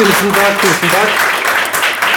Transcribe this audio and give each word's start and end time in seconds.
Tusen 0.00 0.30
takk, 0.32 0.54
tusen 0.62 0.92
takk. 0.94 1.16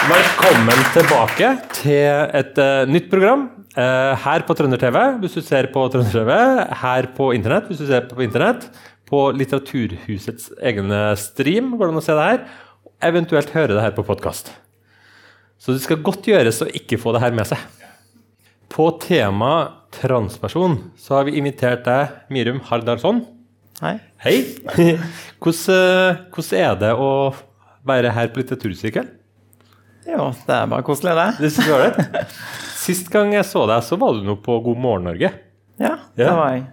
Velkommen 0.07 0.85
tilbake 0.93 1.49
til 1.75 2.29
et 2.39 2.61
uh, 2.63 2.85
nytt 2.87 3.09
program 3.11 3.41
uh, 3.75 4.13
her 4.23 4.45
på 4.47 4.55
Trønder 4.55 4.79
TV, 4.79 4.99
hvis 5.19 5.35
du 5.35 5.41
ser 5.43 5.67
på 5.73 5.83
Trønder 5.91 6.15
TV. 6.15 6.31
Her 6.79 7.09
på 7.17 7.27
Internett, 7.35 7.67
hvis 7.67 7.83
du 7.83 7.89
ser 7.89 8.07
på 8.07 8.23
Internett. 8.23 8.69
På 9.03 9.25
Litteraturhusets 9.35 10.53
egne 10.63 11.03
stream 11.19 11.75
går 11.75 11.89
det 11.89 11.97
an 11.97 11.99
å 11.99 12.07
se 12.07 12.15
det 12.15 12.29
her. 12.29 12.41
Eventuelt 13.11 13.51
høre 13.51 13.75
det 13.75 13.83
her 13.83 13.99
på 13.99 14.07
podkast. 14.07 14.55
Så 15.59 15.75
det 15.75 15.83
skal 15.83 15.99
godt 16.07 16.31
gjøres 16.31 16.63
å 16.63 16.71
ikke 16.71 17.03
få 17.03 17.11
det 17.17 17.27
her 17.27 17.35
med 17.35 17.51
seg. 17.51 17.59
På 18.71 18.93
tema 19.03 19.55
transperson 19.99 20.85
så 20.95 21.19
har 21.19 21.27
vi 21.27 21.35
invitert 21.43 21.83
deg, 21.83 22.19
Mirum 22.31 22.63
Hardarson. 22.71 23.25
Hei. 23.83 23.97
Hei. 24.23 24.37
Hvordan, 25.43 26.29
hvordan 26.31 26.61
er 26.63 26.77
det 26.79 26.95
å 26.95 27.09
være 27.87 28.11
her 28.15 28.31
på 28.33 28.41
Litteratursirkel? 28.41 29.09
Jo, 30.07 30.29
det 30.47 30.55
er 30.55 30.67
bare 30.71 30.83
koselig, 30.83 31.13
det. 31.15 31.27
Det 31.39 31.51
synes 31.55 31.69
jeg 31.71 31.91
det. 31.97 32.23
Sist 32.83 33.07
gang 33.13 33.31
jeg 33.35 33.45
så 33.47 33.63
deg, 33.69 33.83
så 33.87 33.95
var 33.99 34.17
du 34.17 34.23
nå 34.27 34.35
på 34.43 34.57
God 34.65 34.79
morgen 34.83 35.05
Norge. 35.07 35.29
Ja, 35.79 35.93
det 36.17 36.25
Ja. 36.27 36.33
var 36.35 36.49
jeg. 36.57 36.65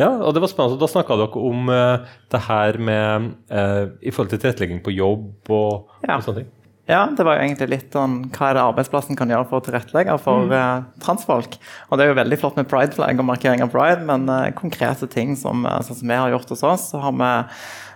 Ja, 0.00 0.08
og 0.24 0.32
det 0.32 0.40
var 0.40 0.48
spennende. 0.48 0.78
Da 0.80 0.86
snakka 0.88 1.16
dere 1.20 1.42
om 1.44 1.68
uh, 1.68 2.06
det 2.32 2.40
her 2.46 2.78
med 2.80 3.26
uh, 3.52 3.90
I 4.00 4.08
forhold 4.14 4.30
til 4.32 4.40
tilrettelegging 4.40 4.80
på 4.86 4.94
jobb 4.96 5.50
og, 5.52 5.90
Ja. 6.06 6.16
og 6.16 6.24
sånne 6.24 6.40
ting. 6.40 6.48
Ja, 6.88 7.02
det 7.14 7.22
var 7.22 7.36
jo 7.36 7.44
egentlig 7.44 7.68
litt 7.70 7.92
sånn 7.94 8.14
Hva 8.32 8.48
er 8.48 8.56
det 8.56 8.62
arbeidsplassen 8.64 9.14
kan 9.18 9.28
gjøre 9.30 9.44
for 9.46 9.60
å 9.60 9.62
tilrettelegge 9.62 10.16
for 10.18 10.50
eh, 10.50 10.80
transfolk? 11.04 11.52
Og 11.86 12.00
det 12.00 12.02
er 12.06 12.08
jo 12.10 12.16
veldig 12.18 12.38
flott 12.40 12.56
med 12.58 12.66
pride-flagg 12.66 13.20
og 13.20 13.28
markering 13.28 13.60
av 13.62 13.70
pride, 13.70 14.00
men 14.08 14.24
uh, 14.26 14.48
konkrete 14.56 15.06
ting 15.12 15.36
som, 15.38 15.62
sånn 15.86 16.00
som 16.00 16.08
vi 16.10 16.16
har 16.18 16.32
gjort 16.32 16.50
hos 16.50 16.64
oss, 16.66 16.88
så 16.90 16.98
har 17.04 17.14
vi 17.20 17.30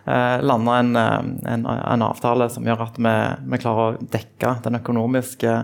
uh, 0.08 0.42
landa 0.44 0.78
en, 0.80 0.97
eh, 0.97 1.52
en, 1.55 1.66
en 1.66 2.05
avtale 2.05 2.48
som 2.52 2.66
gjør 2.66 2.86
at 2.86 3.00
vi, 3.00 3.14
vi 3.52 3.60
klarer 3.62 3.94
å 3.94 4.08
dekke 4.12 4.56
den 4.64 4.78
økonomiske 4.80 5.55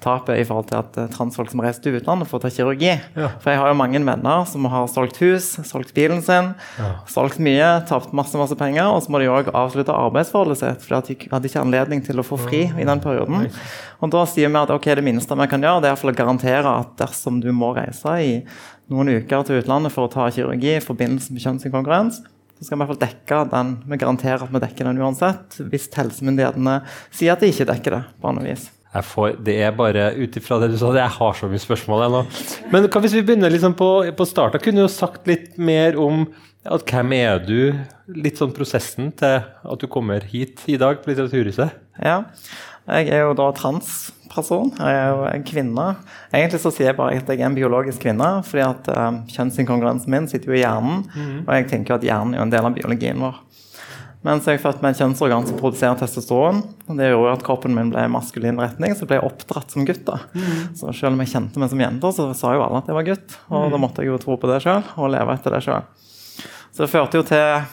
tapet 0.00 0.40
i 0.40 0.46
forhold 0.48 0.70
til 0.70 0.78
at 0.80 0.96
eh, 0.96 1.08
transfolk 1.12 1.50
som 1.52 1.60
reiser 1.60 1.84
til 1.84 1.98
utlandet, 1.98 2.28
får 2.30 2.42
ta 2.44 2.50
kirurgi. 2.54 2.94
Ja. 3.18 3.28
For 3.42 3.52
jeg 3.52 3.60
har 3.60 3.72
jo 3.72 3.78
mange 3.78 4.00
venner 4.00 4.46
som 4.48 4.64
har 4.72 4.88
solgt 4.88 5.20
hus, 5.20 5.52
solgt 5.68 5.92
bilen 5.96 6.22
sin, 6.24 6.54
Ja. 6.80 6.90
solgt 7.10 7.40
mye, 7.42 7.68
tapt 7.88 8.14
masse 8.16 8.38
masse 8.40 8.56
penger, 8.56 8.88
og 8.88 9.02
så 9.04 9.12
må 9.12 9.20
de 9.20 9.28
òg 9.28 9.52
avslutte 9.52 9.92
arbeidsforholdet 9.92 10.62
sitt, 10.62 10.86
for 10.86 11.04
de 11.04 11.18
hadde 11.30 11.50
ikke 11.50 11.64
anledning 11.64 12.04
til 12.06 12.20
å 12.20 12.26
få 12.26 12.40
fri 12.40 12.64
i 12.70 12.88
den 12.88 13.04
perioden. 13.04 13.50
Og 14.00 14.12
da 14.12 14.24
sier 14.24 14.48
vi 14.48 14.60
at 14.62 14.72
ok, 14.72 14.90
det 14.96 15.04
minste 15.04 15.36
vi 15.36 15.48
kan 15.50 15.60
gjøre, 15.60 15.84
det 15.84 15.92
er 15.92 16.00
å 16.00 16.16
garantere 16.16 16.76
at 16.80 16.96
dersom 17.00 17.40
du 17.44 17.50
må 17.52 17.74
reise 17.76 18.16
i 18.24 18.34
noen 18.90 19.12
uker 19.20 19.44
til 19.46 19.60
utlandet 19.60 19.92
for 19.92 20.08
å 20.08 20.12
ta 20.12 20.30
kirurgi 20.32 20.78
i 20.78 20.84
forbindelse 20.84 21.34
med 21.34 21.44
kjønnsinkongruens, 21.44 22.22
så 22.60 22.66
skal 22.66 22.76
vi 22.76 22.76
i 22.76 22.84
hvert 22.84 22.92
fall 22.92 23.04
dekke 23.06 23.36
den. 23.54 23.70
Vi 23.88 23.98
garanterer 24.02 24.42
at 24.44 24.52
vi 24.52 24.60
dekker 24.60 24.90
den 24.90 25.00
uansett, 25.00 25.56
hvis 25.72 25.88
helsemyndighetene 25.96 26.74
sier 27.08 27.32
at 27.32 27.40
de 27.40 27.48
ikke 27.48 27.66
dekker 27.70 27.96
det 27.96 28.02
på 28.20 28.28
annet 28.28 28.50
vis. 28.50 28.66
Får, 28.90 29.38
det 29.46 29.54
er 29.62 29.72
bare 29.78 30.10
ut 30.18 30.36
ifra 30.36 30.58
det 30.60 30.72
du 30.72 30.76
sa, 30.76 30.90
jeg 30.98 31.14
har 31.14 31.36
så 31.38 31.48
mye 31.48 31.62
spørsmål 31.62 32.04
jeg 32.04 32.12
nå. 32.12 32.22
Men 32.72 32.88
hva 32.90 33.02
hvis 33.04 33.14
vi 33.16 33.22
begynner 33.24 33.52
liksom 33.54 33.76
på, 33.78 33.88
på 34.18 34.26
starten? 34.28 34.60
Kunne 34.60 34.82
du 34.82 34.84
jo 34.84 34.92
sagt 34.92 35.30
litt 35.30 35.54
mer 35.62 35.96
om 35.96 36.26
at 36.68 36.84
hvem 36.84 37.14
er 37.16 37.38
du? 37.40 37.60
Litt 38.12 38.42
sånn 38.42 38.52
prosessen 38.52 39.12
til 39.16 39.38
at 39.40 39.80
du 39.80 39.86
kommer 39.88 40.26
hit 40.28 40.66
i 40.68 40.76
dag 40.80 41.00
på 41.00 41.12
Litteraturhuset? 41.12 41.78
Ja, 42.02 42.24
jeg 42.90 43.12
er 43.14 43.22
jo 43.24 43.36
da 43.38 43.50
transperson. 43.56 44.72
Jeg 44.78 44.96
er 44.96 45.12
jo 45.12 45.26
en 45.30 45.44
kvinne. 45.46 45.86
Egentlig 46.32 46.60
så 46.62 46.72
sier 46.74 46.90
jeg 46.90 46.98
bare 46.98 47.18
at 47.18 47.30
jeg 47.30 47.40
er 47.40 47.48
en 47.50 47.58
biologisk 47.58 48.02
kvinne, 48.04 48.30
fordi 48.46 48.64
at 48.66 48.90
um, 48.94 49.22
kjønnsinkongruensen 49.30 50.10
min 50.12 50.26
sitter 50.30 50.52
jo 50.52 50.58
i 50.58 50.64
hjernen, 50.64 51.04
og 51.46 51.54
jeg 51.56 51.70
tenker 51.70 51.96
at 51.96 52.06
hjernen 52.06 52.34
er 52.34 52.42
jo 52.42 52.48
en 52.48 52.54
del 52.54 52.68
av 52.68 52.76
biologien 52.76 53.22
vår. 53.22 53.38
Men 54.26 54.40
så 54.40 54.50
er 54.50 54.58
jeg 54.58 54.64
født 54.66 54.82
med 54.84 54.92
et 54.92 55.00
kjønnsorgan 55.00 55.46
som 55.48 55.56
produserer 55.56 55.96
testosteron. 55.96 56.58
og 56.90 56.98
Det 56.98 57.06
gjorde 57.08 57.36
at 57.38 57.44
kroppen 57.46 57.72
min 57.72 57.88
ble 57.92 58.02
i 58.04 58.10
maskulin 58.12 58.60
retning, 58.60 58.92
så 58.92 59.06
ble 59.08 59.16
jeg 59.16 59.24
oppdratt 59.24 59.72
som 59.72 59.86
gutt. 59.88 60.02
da. 60.04 60.18
Så 60.76 60.92
selv 60.92 61.14
om 61.14 61.22
jeg 61.24 61.32
kjente 61.32 61.62
meg 61.62 61.70
som 61.72 61.80
jente, 61.80 62.10
så 62.12 62.26
sa 62.36 62.52
jo 62.52 62.60
alle 62.66 62.82
at 62.82 62.90
jeg 62.90 62.98
var 62.98 63.06
gutt. 63.08 63.38
Og 63.48 63.70
da 63.72 63.80
måtte 63.80 64.04
jeg 64.04 64.12
jo 64.12 64.18
tro 64.20 64.36
på 64.36 64.50
det 64.50 64.60
sjøl, 64.66 64.84
og 65.00 65.08
leve 65.14 65.38
etter 65.38 65.56
det 65.56 65.62
sjøl. 65.64 65.88
Så 66.70 66.84
det 66.84 66.90
førte 66.92 67.16
jo 67.16 67.24
til 67.26 67.64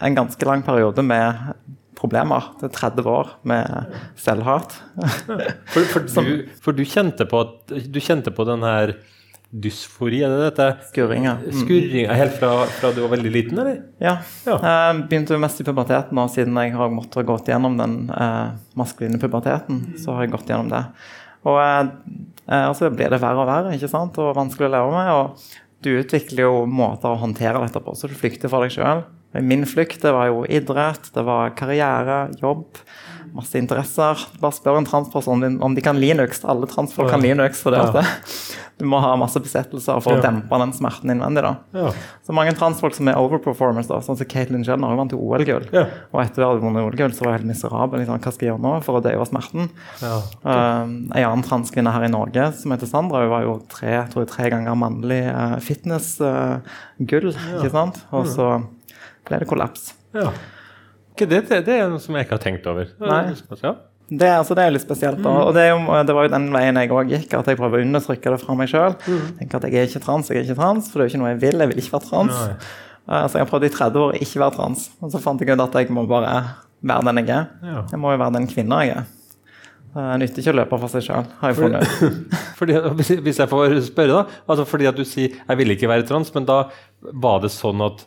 en 0.00 0.16
ganske 0.16 0.48
lang 0.48 0.64
periode 0.64 1.04
med 1.04 1.52
problemer. 2.00 2.50
Det 2.60 2.70
er 2.70 2.76
30 2.78 3.08
år 3.12 3.30
med 3.48 3.94
selvhat. 4.20 4.76
For, 4.96 5.86
for, 5.92 6.08
du, 6.26 6.34
for 6.64 6.76
du, 6.76 6.84
kjente 6.88 7.28
på 7.28 7.44
du 7.68 8.00
kjente 8.02 8.32
på 8.34 8.46
den 8.48 8.64
her 8.66 8.96
dysfori, 9.50 10.20
er 10.22 10.30
det 10.30 10.42
dette? 10.44 10.66
Skurringer. 10.92 11.40
Mm. 11.42 11.62
Skurringa 11.64 12.14
helt 12.14 12.36
fra, 12.38 12.52
fra 12.70 12.92
du 12.94 13.00
var 13.02 13.16
veldig 13.16 13.32
liten, 13.34 13.58
eller? 13.58 13.80
Ja. 14.02 14.18
Ja. 14.46 14.58
Jeg 14.62 15.00
begynte 15.10 15.34
jo 15.34 15.42
mest 15.42 15.62
i 15.62 15.66
puberteten, 15.66 16.20
og 16.22 16.30
siden 16.30 16.58
jeg 16.62 16.76
har 16.78 16.92
måttet 16.94 17.26
gått 17.26 17.50
gjennom 17.50 17.74
den 17.80 17.96
eh, 18.14 18.52
maskuline 18.78 19.18
puberteten, 19.22 19.82
så 19.98 20.14
har 20.14 20.26
jeg 20.26 20.34
gått 20.36 20.52
gjennom 20.52 20.70
det. 20.70 20.84
Og, 21.50 21.58
eh, 21.58 22.66
og 22.68 22.76
så 22.78 22.92
blir 22.94 23.10
det 23.10 23.18
verre 23.18 23.42
og 23.42 23.50
verre, 23.50 23.74
ikke 23.74 23.90
sant? 23.90 24.22
og 24.22 24.36
vanskelig 24.38 24.70
å 24.70 24.74
leve 24.76 24.94
med. 24.94 25.10
Og 25.18 25.82
du 25.82 25.94
utvikler 25.96 26.46
jo 26.46 26.64
måter 26.70 27.10
å 27.10 27.18
håndtere 27.18 27.64
dette 27.64 27.82
på, 27.82 27.96
så 27.98 28.06
du 28.06 28.14
flykter 28.14 28.52
fra 28.52 28.62
deg 28.62 28.76
sjøl. 28.76 29.02
Min 29.32 29.62
flukt 29.66 30.02
det 30.02 30.10
var 30.12 30.26
jo 30.26 30.44
idrett, 30.50 31.12
det 31.14 31.22
var 31.22 31.52
karriere, 31.54 32.32
jobb, 32.40 32.64
masse 33.32 33.54
interesser. 33.60 34.18
Bare 34.42 34.56
spør 34.56 34.80
en 34.80 34.88
transperson 34.88 35.44
om 35.62 35.74
de 35.76 35.84
kan 35.86 35.94
Linux. 36.02 36.42
Alle 36.44 36.66
transfolk 36.66 37.12
kan 37.12 37.22
Linux. 37.22 37.62
fordi 37.62 37.76
Ja. 37.78 38.02
du 38.80 38.84
må 38.86 38.98
ha 38.98 39.14
masse 39.14 39.38
besettelser 39.38 40.02
for 40.02 40.14
Ja. 40.14 40.18
å 40.18 40.22
dempe 40.22 40.58
den 40.58 40.72
smerten 40.72 41.10
innvendig. 41.12 41.42
da. 41.42 41.56
Ja. 41.72 41.92
Så 42.26 42.32
mange 42.34 42.52
transfolk 42.56 42.92
som 42.94 43.06
er 43.06 43.14
overperformers, 43.14 43.86
da, 43.86 44.00
sånn 44.00 44.16
som 44.18 44.26
Caitlyn 44.26 44.64
Jenner, 44.64 44.88
hun 44.88 44.96
vant 44.96 45.12
jo 45.12 45.18
OL-gull. 45.20 45.68
Og 46.12 46.20
etter 46.24 46.42
å 46.42 46.48
ha 46.50 46.58
vunnet 46.58 46.82
OL-gull 46.82 47.12
så 47.12 47.22
var 47.24 47.36
jeg 47.38 47.44
helt 47.44 47.54
miserabel. 47.54 48.00
Liksom, 48.00 48.18
hva 48.18 48.32
skal 48.32 48.48
jeg 48.48 48.50
gjøre 48.56 48.62
nå 48.66 48.82
for 48.82 48.98
å 48.98 49.02
døyve 49.04 49.28
smerten? 49.28 49.70
Ja. 50.02 50.22
Uh, 50.44 50.82
en 50.82 51.12
annen 51.12 51.44
transkvinne 51.44 51.92
her 51.92 52.02
i 52.02 52.08
Norge 52.10 52.52
som 52.54 52.72
heter 52.72 52.88
Sandra, 52.88 53.20
hun 53.20 53.30
var 53.30 53.42
jo 53.42 53.62
tre, 53.68 54.08
jeg 54.10 54.26
tre 54.26 54.50
ganger 54.50 54.74
mannlig 54.74 55.22
uh, 55.32 55.60
fitness-gull. 55.60 57.30
ikke 57.62 57.70
sant? 57.70 58.02
Og 58.12 58.26
så 58.26 58.64
ble 59.28 59.38
det 59.42 59.48
kollaps. 59.50 59.94
ja. 60.16 60.30
Okay, 61.10 61.26
det, 61.28 61.40
det, 61.50 61.56
det 61.66 61.74
er 61.82 61.88
noe 61.90 62.00
som 62.00 62.14
jeg 62.16 62.24
ikke 62.24 62.36
har 62.38 62.42
tenkt 62.42 62.66
over. 62.70 62.86
Nei. 63.02 63.34
Det, 64.10 64.26
altså, 64.26 64.54
det 64.56 64.62
er 64.64 64.72
litt 64.72 64.82
spesielt. 64.82 65.18
da, 65.22 65.30
og 65.46 65.52
det, 65.54 65.66
jo, 65.68 65.76
det 66.06 66.14
var 66.16 66.24
jo 66.26 66.30
den 66.32 66.46
veien 66.54 66.78
jeg 66.80 66.90
òg 66.90 67.10
gikk, 67.12 67.34
at 67.36 67.50
jeg 67.50 67.58
prøver 67.58 67.82
å 67.82 67.84
undertrykke 67.84 68.32
det 68.32 68.38
fra 68.40 68.56
meg 68.58 68.70
sjøl. 68.72 68.96
At 68.96 69.66
jeg 69.68 69.74
er 69.76 69.86
ikke 69.90 70.00
trans, 70.02 70.30
jeg 70.32 70.40
er 70.40 70.46
ikke 70.48 70.56
trans, 70.58 70.88
for 70.90 70.98
det 70.98 71.04
er 71.04 71.10
jo 71.10 71.12
ikke 71.12 71.20
noe 71.22 71.32
jeg 71.34 71.40
vil. 71.44 71.60
Jeg 71.62 71.70
vil 71.70 71.82
ikke 71.82 71.92
være 71.98 72.08
trans. 72.08 72.40
Uh, 73.10 73.26
så 73.26 73.36
jeg 73.36 73.44
har 73.44 73.50
prøvd 73.52 73.68
i 73.68 73.72
30 73.76 74.02
år 74.06 74.14
å 74.14 74.20
ikke 74.24 74.42
være 74.42 74.56
trans. 74.56 74.88
Og 75.02 75.12
så 75.12 75.20
fant 75.22 75.44
jeg 75.44 75.52
ut 75.52 75.62
at 75.66 75.78
jeg 75.82 75.94
må 75.94 76.06
bare 76.10 76.34
være 76.90 77.06
den 77.10 77.22
jeg 77.22 77.30
er. 77.36 77.46
Ja. 77.68 77.84
Jeg 77.92 78.00
må 78.02 78.14
jo 78.14 78.20
være 78.24 78.36
den 78.38 78.48
kvinna 78.50 78.80
jeg 78.86 78.96
er. 79.02 79.08
Uh, 79.90 80.12
nytter 80.22 80.42
ikke 80.42 80.54
å 80.54 80.58
løpe 80.60 80.78
for 80.78 80.94
seg 80.94 81.02
sjøl, 81.06 81.30
har 81.42 81.52
jeg 81.52 81.58
funnet 81.60 81.82
ut. 82.00 82.36
Fordi, 82.58 82.80
hvis- 83.26 83.42
jeg 83.42 83.50
får 83.50 83.76
spørre, 83.92 84.22
da. 84.22 84.42
Altså 84.46 84.66
fordi 84.68 84.86
at 84.86 84.96
du 84.96 85.04
sier 85.04 85.34
'jeg 85.34 85.58
vil 85.58 85.70
ikke 85.76 85.88
være 85.90 86.06
trans', 86.06 86.30
men 86.34 86.46
da 86.46 86.70
var 87.02 87.40
det 87.42 87.50
sånn 87.50 87.82
at 87.84 88.06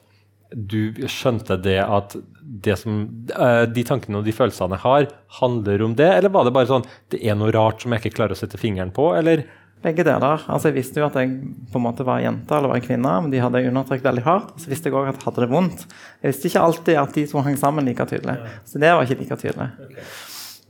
du 0.54 0.94
skjønte 1.10 1.58
det 1.62 1.80
at 1.82 2.16
det 2.44 2.78
som, 2.80 3.02
eh, 3.34 3.64
de 3.66 3.84
tankene 3.88 4.20
og 4.20 4.28
de 4.28 4.36
følelsene 4.36 4.78
jeg 4.78 4.86
har, 4.86 5.08
handler 5.40 5.84
om 5.86 5.96
det? 5.98 6.10
Eller 6.20 6.30
var 6.30 6.46
det 6.46 6.54
bare 6.54 6.70
sånn 6.70 6.86
'det 7.10 7.24
er 7.26 7.36
noe 7.36 7.52
rart 7.52 7.82
som 7.82 7.92
jeg 7.92 8.02
ikke 8.02 8.18
klarer 8.18 8.38
å 8.38 8.40
sette 8.40 8.60
fingeren 8.60 8.92
på', 8.92 9.18
eller? 9.18 9.46
Begge 9.84 10.04
deler. 10.04 10.40
Altså 10.48 10.72
Jeg 10.72 10.78
visste 10.78 11.02
jo 11.02 11.08
at 11.08 11.16
jeg 11.20 11.30
på 11.72 11.76
en 11.76 11.84
måte 11.84 12.06
var 12.06 12.22
jente 12.24 12.56
eller 12.56 12.70
var 12.72 12.80
kvinne, 12.80 13.22
men 13.22 13.32
de 13.32 13.42
hadde 13.44 13.60
jeg 13.60 13.68
undertrykt 13.68 14.06
veldig 14.06 14.24
hardt. 14.24 14.54
Så 14.58 14.70
visste 14.72 14.88
jeg 14.88 14.96
òg 14.96 15.10
at 15.10 15.18
jeg 15.18 15.26
hadde 15.26 15.44
det 15.44 15.50
vondt. 15.52 15.86
Jeg 16.22 16.32
visste 16.32 16.48
ikke 16.48 16.64
alltid 16.64 17.00
at 17.02 17.14
de 17.14 17.26
to 17.28 17.42
hang 17.44 17.58
sammen 17.58 17.86
like 17.86 18.06
tydelig. 18.08 18.38
Så 18.64 18.80
det 18.80 18.94
var 18.94 19.04
ikke 19.04 19.20
like 19.20 19.36
tydelig. 19.36 19.70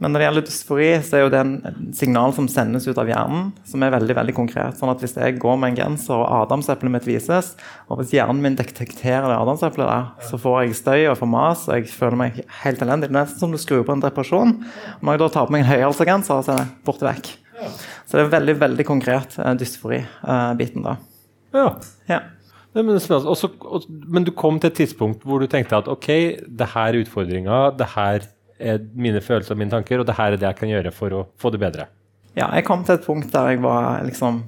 Men 0.03 0.11
når 0.11 0.19
det 0.19 0.25
gjelder 0.25 0.43
dysfori, 0.49 0.87
så 0.99 1.15
er 1.15 1.21
jo 1.23 1.29
det 1.31 1.39
en 1.39 1.91
signal 1.95 2.33
som 2.35 2.49
sendes 2.51 2.83
ut 2.89 2.97
av 2.99 3.07
hjernen, 3.07 3.45
som 3.69 3.85
er 3.85 3.93
veldig 3.93 4.17
veldig 4.17 4.33
konkret. 4.35 4.75
Sånn 4.75 4.91
at 4.91 4.99
hvis 4.99 5.15
jeg 5.15 5.37
går 5.39 5.55
med 5.61 5.71
en 5.71 5.77
genser 5.77 6.17
og 6.17 6.25
adamseplet 6.41 6.91
mitt 6.91 7.07
vises, 7.07 7.53
og 7.87 8.01
hvis 8.01 8.11
hjernen 8.17 8.41
min 8.43 8.57
detekterer 8.59 9.29
det 9.31 9.37
adamseplet 9.37 9.87
der, 9.87 10.09
så 10.27 10.41
får 10.43 10.57
jeg 10.59 10.75
støy 10.81 11.05
og 11.13 11.15
får 11.21 11.31
mas, 11.31 11.63
og 11.69 11.79
jeg 11.79 11.95
føler 11.95 12.19
meg 12.19 12.43
helt 12.65 12.83
elendig. 12.83 13.07
Det 13.07 13.15
er 13.15 13.19
nesten 13.21 13.45
som 13.45 13.55
du 13.55 13.61
skrur 13.63 13.87
på 13.87 13.95
en 13.95 14.03
depresjon. 14.03 14.53
Når 14.99 15.15
jeg 15.15 15.23
da 15.23 15.31
tar 15.37 15.47
på 15.47 15.55
meg 15.55 15.63
en 15.63 15.71
høyhalsa 15.71 16.19
så 16.27 16.43
er 16.43 16.51
det 16.51 16.67
borte 16.83 17.07
vekk. 17.07 17.31
Så 18.03 18.17
det 18.19 18.25
er 18.25 18.35
veldig, 18.35 18.59
veldig 18.59 18.89
konkret 18.91 19.39
uh, 19.39 19.53
dysfori-biten, 19.55 20.83
da. 20.83 20.99
Ja. 21.55 21.67
Ja. 22.11 22.21
Men. 22.73 22.95
Også, 22.97 23.51
men 23.87 24.25
du 24.25 24.33
kom 24.35 24.59
til 24.59 24.71
et 24.71 24.79
tidspunkt 24.81 25.23
hvor 25.27 25.39
du 25.39 25.47
tenkte 25.47 25.77
at 25.77 25.87
ok, 25.87 26.09
det 26.49 26.71
her 26.73 26.89
er 26.89 27.03
utfordringa, 27.05 27.67
det 27.77 27.91
her 27.93 28.25
er 28.63 28.79
mine 28.95 29.21
følelser 29.23 29.55
og 29.55 29.59
mine 29.61 29.73
tanker, 29.73 29.99
og 30.01 30.07
det 30.09 30.15
her 30.17 30.33
er 30.33 30.39
det 30.41 30.47
jeg 30.49 30.59
kan 30.61 30.71
gjøre 30.71 30.91
for 30.95 31.15
å 31.19 31.21
få 31.41 31.51
det 31.53 31.59
bedre. 31.63 31.87
Ja, 32.33 32.47
jeg 32.57 32.65
kom 32.65 32.81
til 32.83 32.95
et 32.97 33.05
punkt 33.05 33.29
der 33.29 33.51
jeg 33.51 33.59
var, 33.61 33.99
liksom, 34.07 34.39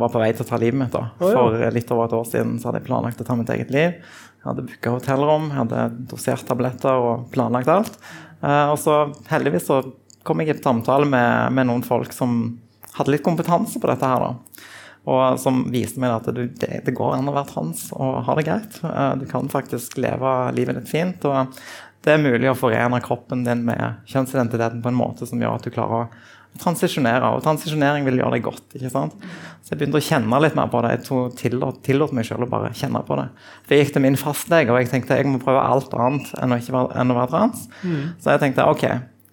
var 0.00 0.10
på 0.10 0.18
vei 0.18 0.32
til 0.34 0.42
å 0.42 0.48
ta 0.48 0.58
livet 0.58 0.80
mitt. 0.80 0.90
da. 0.94 1.04
For 1.20 1.54
litt 1.70 1.90
over 1.94 2.08
et 2.08 2.16
år 2.18 2.24
siden 2.26 2.56
så 2.58 2.68
hadde 2.70 2.80
jeg 2.80 2.88
planlagt 2.88 3.20
å 3.22 3.26
ta 3.28 3.36
mitt 3.38 3.52
eget 3.54 3.70
liv. 3.70 3.94
Jeg 4.42 4.48
hadde 4.48 4.64
booka 4.66 4.96
hotellrom, 4.96 5.44
jeg 5.52 5.60
hadde 5.60 5.84
dosert 6.10 6.42
tabletter 6.48 6.98
og 6.98 7.28
planlagt 7.30 7.70
alt. 7.70 7.98
Eh, 8.42 8.72
og 8.72 8.78
så 8.82 8.96
heldigvis 9.30 9.68
så 9.70 9.78
kom 10.26 10.42
jeg 10.42 10.50
i 10.56 10.58
samtale 10.62 11.06
med, 11.06 11.52
med 11.54 11.68
noen 11.70 11.84
folk 11.86 12.10
som 12.14 12.58
hadde 12.96 13.14
litt 13.14 13.22
kompetanse 13.26 13.78
på 13.78 13.86
dette 13.92 14.08
her. 14.10 14.26
da. 14.26 14.66
Og 15.12 15.38
som 15.42 15.62
viste 15.70 15.98
meg 16.02 16.12
at 16.14 16.26
du, 16.34 16.42
det, 16.58 16.82
det 16.86 16.94
går 16.94 17.16
an 17.20 17.30
å 17.30 17.34
være 17.34 17.50
trans 17.54 17.88
og 17.94 18.18
ha 18.26 18.34
det 18.38 18.44
greit. 18.50 18.82
Eh, 18.82 19.14
Du 19.22 19.28
kan 19.30 19.46
faktisk 19.50 19.94
leve 20.02 20.34
livet 20.58 20.80
ditt 20.80 20.90
fint. 20.90 21.24
og 21.30 21.54
det 22.02 22.12
er 22.12 22.22
mulig 22.22 22.50
å 22.50 22.58
forene 22.58 23.00
kroppen 23.04 23.44
din 23.46 23.64
med 23.66 24.02
kjønnsidentiteten 24.10 24.82
på 24.82 24.90
en 24.90 24.98
måte 24.98 25.28
som 25.28 25.40
gjør 25.40 25.58
at 25.58 25.66
du 25.66 25.70
klarer 25.74 26.00
å 26.00 26.60
transisjonere. 26.60 27.30
Og 27.32 27.44
transisjonering 27.44 28.04
vil 28.08 28.20
gjøre 28.20 28.36
deg 28.36 28.44
godt. 28.44 28.64
ikke 28.76 28.90
sant? 28.92 29.14
Så 29.62 29.72
jeg 29.72 29.80
begynte 29.80 30.00
å 30.00 30.04
kjenne 30.04 30.40
litt 30.42 30.56
mer 30.58 30.68
på 30.72 30.82
det. 30.84 30.96
Jeg 30.96 31.30
tillot, 31.38 31.80
tillot, 31.86 32.12
meg 32.16 32.26
selv 32.28 32.46
å 32.46 32.50
bare 32.50 32.72
kjenne 32.76 33.00
på 33.06 33.16
det. 33.20 33.28
Jeg 33.70 33.84
gikk 33.84 33.94
til 33.96 34.04
min 34.04 34.18
fastlege 34.20 34.74
og 34.74 34.80
jeg 34.82 34.90
tenkte 34.92 35.20
jeg 35.20 35.30
må 35.30 35.40
prøve 35.42 35.62
alt 35.62 35.94
annet 35.96 36.32
enn 36.42 36.56
å, 36.56 36.60
være, 36.76 36.94
enn 37.00 37.14
å 37.14 37.18
være 37.20 37.32
trans. 37.32 37.66
Mm. 37.82 38.00
Så 38.20 38.34
jeg 38.34 38.42
tenkte 38.42 38.68
ok, 38.68 38.86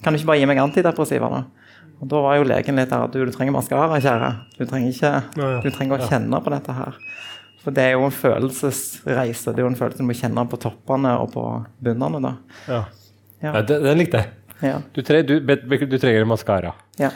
kan 0.04 0.16
du 0.16 0.22
ikke 0.22 0.32
bare 0.32 0.44
gi 0.44 0.52
meg 0.54 0.62
antidepressiva, 0.64 1.32
da? 1.34 1.46
Og 2.00 2.08
Da 2.08 2.22
var 2.24 2.38
jo 2.38 2.46
legen 2.48 2.78
litt 2.80 2.94
der 2.94 3.10
at 3.10 3.12
du, 3.12 3.20
du 3.28 3.34
trenger 3.36 3.52
maskara, 3.52 4.00
kjære. 4.00 4.30
Du 4.56 4.62
trenger, 4.64 4.94
ikke, 4.94 5.50
du 5.66 5.68
trenger 5.76 6.00
å 6.00 6.08
kjenne 6.08 6.40
på 6.46 6.54
dette 6.54 6.76
her. 6.78 6.96
For 7.60 7.76
det 7.76 7.84
er 7.84 7.96
jo 7.98 8.08
en 8.08 8.16
følelsesreise. 8.16 9.52
Det 9.52 9.62
er 9.62 9.66
jo 9.66 9.72
en 9.74 9.80
følelse 9.80 10.00
du 10.00 10.08
må 10.08 10.16
kjenne 10.18 10.46
på 10.50 10.60
toppene 10.62 11.16
og 11.20 11.34
på 11.34 11.46
bunnene. 11.84 12.22
da. 12.24 12.36
Ja, 12.68 12.84
ja. 13.44 13.54
ja 13.58 13.64
Den 13.68 14.00
likte 14.00 14.24
jeg. 14.24 14.36
Ja. 14.60 14.82
Du, 14.96 15.02
tre, 15.08 15.22
du, 15.24 15.40
du, 15.40 15.98
trenger 16.00 16.28
maskara. 16.28 16.74
Ja. 17.00 17.12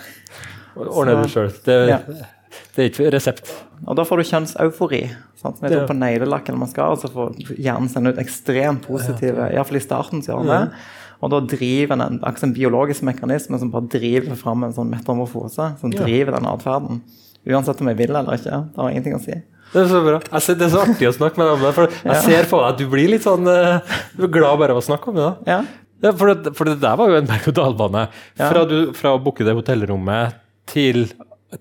Ordne 0.79 1.19
det 1.21 1.29
sjøl. 1.31 1.51
Det, 1.65 1.77
ja. 1.89 1.99
det, 2.07 2.79
er 2.79 2.89
ikke 2.89 3.11
resept. 3.13 3.51
Og 3.83 3.97
da 3.99 4.05
får 4.07 4.21
du 4.21 4.29
kjønnseufori. 4.31 5.03
Sant? 5.39 5.59
Med 5.63 5.75
ja. 5.75 5.83
På 5.87 5.95
neglelakk 5.97 6.47
eller 6.47 6.63
maskara 6.63 6.99
så 6.99 7.11
får 7.11 7.35
hjernen 7.57 7.91
sende 7.91 8.13
ut 8.13 8.21
ekstremt 8.23 8.87
positive 8.87 9.49
Iallfall 9.49 9.79
i 9.79 9.83
starten 9.83 10.23
så 10.23 10.33
gjør 10.33 10.45
den 10.45 10.53
det. 10.53 10.83
Og 11.23 11.31
da 11.31 11.39
driver 11.47 11.95
den 11.95 12.19
en, 12.19 12.19
en 12.19 12.55
biologisk 12.55 13.03
mekanisme 13.07 13.59
som 13.59 13.71
bare 13.71 13.87
driver 13.91 14.35
fram 14.39 14.63
en 14.67 14.75
sånn 14.75 14.91
metamorfose. 14.91 15.69
Som 15.79 15.91
driver 15.91 16.35
den 16.37 16.47
atferden. 16.51 17.03
Uansett 17.47 17.83
om 17.83 17.91
jeg 17.91 17.99
vil 17.99 18.11
eller 18.11 18.39
ikke. 18.39 18.63
Det 18.71 18.79
har 18.79 18.91
ingenting 18.91 19.19
å 19.19 19.23
si. 19.23 19.37
Det 19.73 19.81
er 19.81 19.87
så 19.89 20.01
bra. 20.05 20.19
Ser, 20.37 20.57
det 20.59 20.67
er 20.67 20.73
så 20.73 20.83
artig 20.85 21.09
å 21.09 21.15
snakke 21.15 21.41
med 21.41 21.49
deg 21.49 21.55
om 21.57 21.63
det. 21.65 21.71
For 21.75 21.89
jeg 21.89 22.11
ja. 22.13 22.19
ser 22.21 22.49
på 22.51 22.59
deg 22.61 22.67
at 22.69 22.81
du 22.81 22.85
blir 22.91 23.09
litt 23.09 23.25
sånn 23.25 23.49
uh, 23.49 23.95
glad 24.27 24.59
bare 24.61 24.75
av 24.75 24.83
å 24.83 24.85
snakke 24.85 25.09
om 25.09 25.17
det. 25.17 25.31
Ja. 25.49 25.63
Ja, 26.03 26.11
for, 26.19 26.33
det, 26.35 26.51
for 26.57 26.67
det 26.67 26.81
der 26.83 26.97
var 26.99 27.11
jo 27.11 27.19
en 27.21 27.27
berg-og-dal-bane. 27.29 28.07
Fra, 28.35 28.63
fra, 28.97 29.13
å 29.15 29.21
booke 29.23 29.45
det 29.47 29.55
hotellrommet 29.55 30.35
til, 30.67 31.05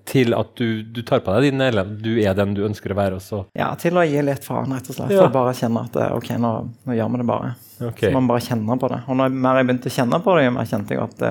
til 0.09 0.35
at 0.35 0.51
du, 0.59 0.81
du, 0.83 0.99
tar 1.07 1.23
på 1.23 1.31
deg 1.37 1.47
din 1.47 1.63
Ellen. 1.63 1.93
Du 2.03 2.11
er 2.19 2.35
den 2.35 2.51
du 2.57 2.65
ønsker 2.67 2.91
å 2.91 2.97
være 2.99 3.21
også. 3.21 3.45
Ja, 3.55 3.69
til 3.79 3.95
å 3.95 4.03
gi 4.03 4.19
litt 4.25 4.43
faen, 4.43 4.75
rett 4.75 4.91
og 4.91 4.97
slett. 4.97 5.15
Å 5.15 5.29
bare 5.31 5.55
kjenne 5.55 5.85
at 5.87 5.95
ok, 6.19 6.33
nå, 6.43 6.53
nå 6.83 6.99
gjør 6.99 7.13
vi 7.15 7.23
det 7.23 7.29
bare. 7.31 7.53
Okay. 7.79 8.09
Så 8.09 8.13
man 8.17 8.27
bare 8.27 8.43
kjenner 8.43 8.83
på 8.83 8.91
det. 8.91 8.99
Og 9.07 9.19
når 9.21 9.39
mer 9.47 9.61
jeg 9.61 9.69
begynte 9.69 9.91
å 9.93 9.95
kjenne 9.95 10.23
på 10.27 10.35
det, 10.37 10.49
mer 10.57 10.67
kjente 10.69 10.97
jeg 10.97 11.05
at 11.07 11.23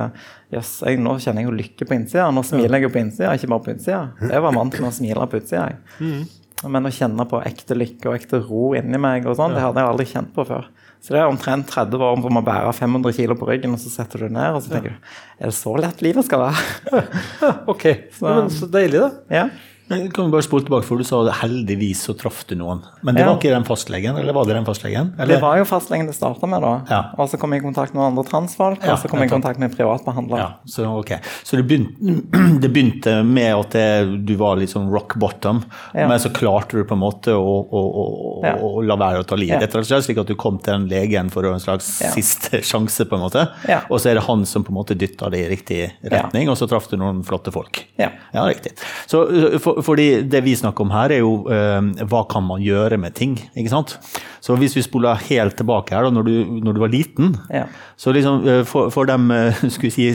yes, 0.57 0.75
jeg, 0.81 1.05
nå 1.05 1.19
kjenner 1.21 1.45
jeg 1.45 1.51
jo 1.51 1.59
lykke 1.61 1.89
på 1.91 1.99
innsida. 1.99 2.31
Nå 2.33 2.49
smiler 2.49 2.81
jeg 2.81 2.89
jo 2.89 2.95
på 2.97 3.05
innsida, 3.05 3.37
ikke 3.37 3.53
bare 3.53 3.67
på 3.69 3.77
utsida. 3.77 4.07
Jeg 4.25 4.47
var 4.49 4.57
vant 4.57 4.73
til 4.73 4.89
å 4.89 4.95
smile 5.03 5.29
på 5.29 5.43
utsida. 5.43 5.69
Mm. 6.01 6.25
Men 6.71 6.87
å 6.87 6.93
kjenne 6.95 7.27
på 7.27 7.41
ekte 7.43 7.75
lykke 7.75 8.11
og 8.11 8.17
ekte 8.19 8.39
ro 8.45 8.71
inni 8.79 9.01
meg, 9.01 9.27
og 9.27 9.39
sånn, 9.39 9.57
det 9.57 9.65
hadde 9.65 9.83
jeg 9.83 9.93
aldri 9.93 10.07
kjent 10.13 10.33
på 10.37 10.45
før. 10.47 10.69
Så 11.03 11.17
det 11.17 11.19
er 11.19 11.27
omtrent 11.27 11.67
30 11.67 12.05
år 12.07 12.21
hvor 12.23 12.31
man 12.31 12.45
bærer 12.47 12.77
500 12.77 13.17
kg 13.17 13.35
på 13.41 13.49
ryggen, 13.49 13.75
og 13.75 13.83
så 13.83 13.91
setter 13.91 14.23
du 14.23 14.29
det 14.29 14.37
ned 14.37 14.55
og 14.55 14.63
så 14.63 14.77
tenker 14.77 14.95
du 14.95 15.09
Er 15.43 15.51
det 15.51 15.57
så 15.59 15.73
lett 15.83 16.05
livet 16.07 16.29
skal 16.29 16.45
være? 16.45 17.03
ok, 17.73 17.87
så, 18.19 18.27
men, 18.29 18.53
så 18.55 18.69
deilig, 18.71 19.03
da. 19.03 19.11
Ja. 19.35 19.49
Kan 19.89 20.25
vi 20.25 20.31
bare 20.31 20.43
spole 20.43 20.65
tilbake, 20.65 20.87
for 20.87 20.99
Du 20.99 21.05
sa 21.05 21.21
at 21.27 21.41
heldigvis 21.43 22.05
så 22.07 22.15
traff 22.17 22.45
du 22.49 22.55
noen. 22.57 22.83
Men 23.03 23.17
det 23.17 23.25
ja. 23.25 23.29
var 23.29 23.39
ikke 23.41 23.53
den 23.53 23.67
fastlegen? 23.67 24.17
eller 24.17 24.33
var 24.33 24.47
Det 24.47 24.55
den 24.55 24.65
fastlegen? 24.65 25.13
Eller? 25.19 25.35
Det 25.35 25.43
var 25.43 25.59
jo 25.59 25.67
fastlegen 25.69 26.07
det 26.07 26.15
starta 26.17 26.47
med. 26.47 26.63
da. 26.63 26.73
Ja. 26.89 27.01
Og 27.19 27.29
så 27.29 27.39
kom 27.41 27.53
jeg 27.53 27.63
i 27.63 27.65
kontakt 27.65 27.95
med 27.95 28.05
andre 28.05 28.25
transfolk, 28.25 28.81
ja, 28.83 28.95
og 28.95 29.03
så 29.03 29.11
kom 29.11 29.21
jeg 29.21 29.31
i 29.31 29.33
kontakt 29.33 29.61
med 29.61 29.75
privatbehandler. 29.77 30.39
Ja, 30.39 30.49
så 30.65 30.87
okay. 30.99 31.19
så 31.43 31.59
det, 31.59 31.67
begynte, 31.69 32.17
det 32.63 32.71
begynte 32.73 33.17
med 33.27 33.51
at 33.57 33.77
det, 33.77 33.87
du 34.29 34.35
var 34.41 34.61
litt 34.61 34.73
sånn 34.73 34.89
rock 34.93 35.17
bottom, 35.21 35.63
men 35.95 36.17
så 36.23 36.33
klarte 36.35 36.79
du 36.79 36.87
på 36.89 36.97
en 36.97 37.03
måte 37.03 37.35
å, 37.37 37.57
å, 37.63 37.83
å, 37.83 38.53
å 38.69 38.73
la 38.87 38.97
være 39.01 39.25
å 39.25 39.29
ta 39.29 39.39
livet 39.39 39.67
ditt, 39.67 39.93
slik 39.93 40.23
at 40.23 40.31
du 40.31 40.37
kom 40.39 40.61
til 40.63 40.79
den 40.79 40.89
legen 40.91 41.31
for 41.33 41.47
en 41.49 41.63
slags 41.63 41.89
siste 42.15 42.63
sjanse, 42.71 43.07
på 43.09 43.19
en 43.19 43.27
måte. 43.27 43.47
Og 43.91 43.99
så 44.01 44.13
er 44.13 44.21
det 44.21 44.27
han 44.29 44.47
som 44.49 44.65
på 44.65 44.73
en 44.73 44.79
måte 44.79 44.97
dytta 44.99 45.31
det 45.33 45.45
i 45.45 45.51
riktig 45.53 45.81
retning, 46.13 46.51
og 46.53 46.59
så 46.59 46.69
traff 46.71 46.89
du 46.91 46.97
noen 47.01 47.23
flotte 47.27 47.53
folk. 47.55 47.83
Ja, 47.99 48.47
riktig. 48.49 48.75
Så 49.11 49.25
for, 49.63 49.82
fordi 49.87 50.23
det 50.29 50.43
vi 50.45 50.57
snakker 50.59 50.85
om 50.85 50.93
her, 50.95 51.15
er 51.15 51.23
jo 51.23 51.35
eh, 51.53 52.05
hva 52.09 52.25
kan 52.31 52.45
man 52.47 52.63
gjøre 52.63 52.99
med 53.01 53.15
ting. 53.19 53.37
ikke 53.57 53.73
sant? 53.73 53.97
Så 54.43 54.57
hvis 54.59 54.75
vi 54.77 54.83
spoler 54.83 55.21
helt 55.29 55.57
tilbake 55.59 55.95
her, 55.95 56.07
da, 56.07 56.11
når 56.15 56.27
du, 56.27 56.33
når 56.65 56.77
du 56.77 56.83
var 56.83 56.93
liten, 56.93 57.37
ja. 57.53 57.67
så 57.97 58.15
liksom 58.15 58.43
uh, 58.43 58.63
for, 58.67 58.91
for 58.91 59.07
dem 59.07 59.31
uh, 59.31 59.63
skulle 59.75 59.95
si 59.95 60.09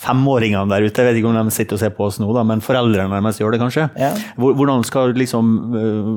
femåringene 0.00 0.68
der 0.70 0.86
ute, 0.86 1.02
jeg 1.02 1.08
vet 1.10 1.18
ikke 1.20 1.30
om 1.30 1.36
de 1.36 1.52
sitter 1.52 1.76
og 1.76 1.82
ser 1.82 1.92
på 1.96 2.06
oss 2.06 2.18
nå, 2.22 2.28
da, 2.32 2.44
men 2.46 2.62
foreldrene 2.64 3.18
deres 3.20 3.40
gjør 3.40 3.54
det 3.54 3.60
kanskje. 3.60 3.86
Ja. 4.00 4.10
Hvordan 4.40 4.84
skal 4.88 5.14
liksom, 5.16 5.50
øh, 5.76 6.10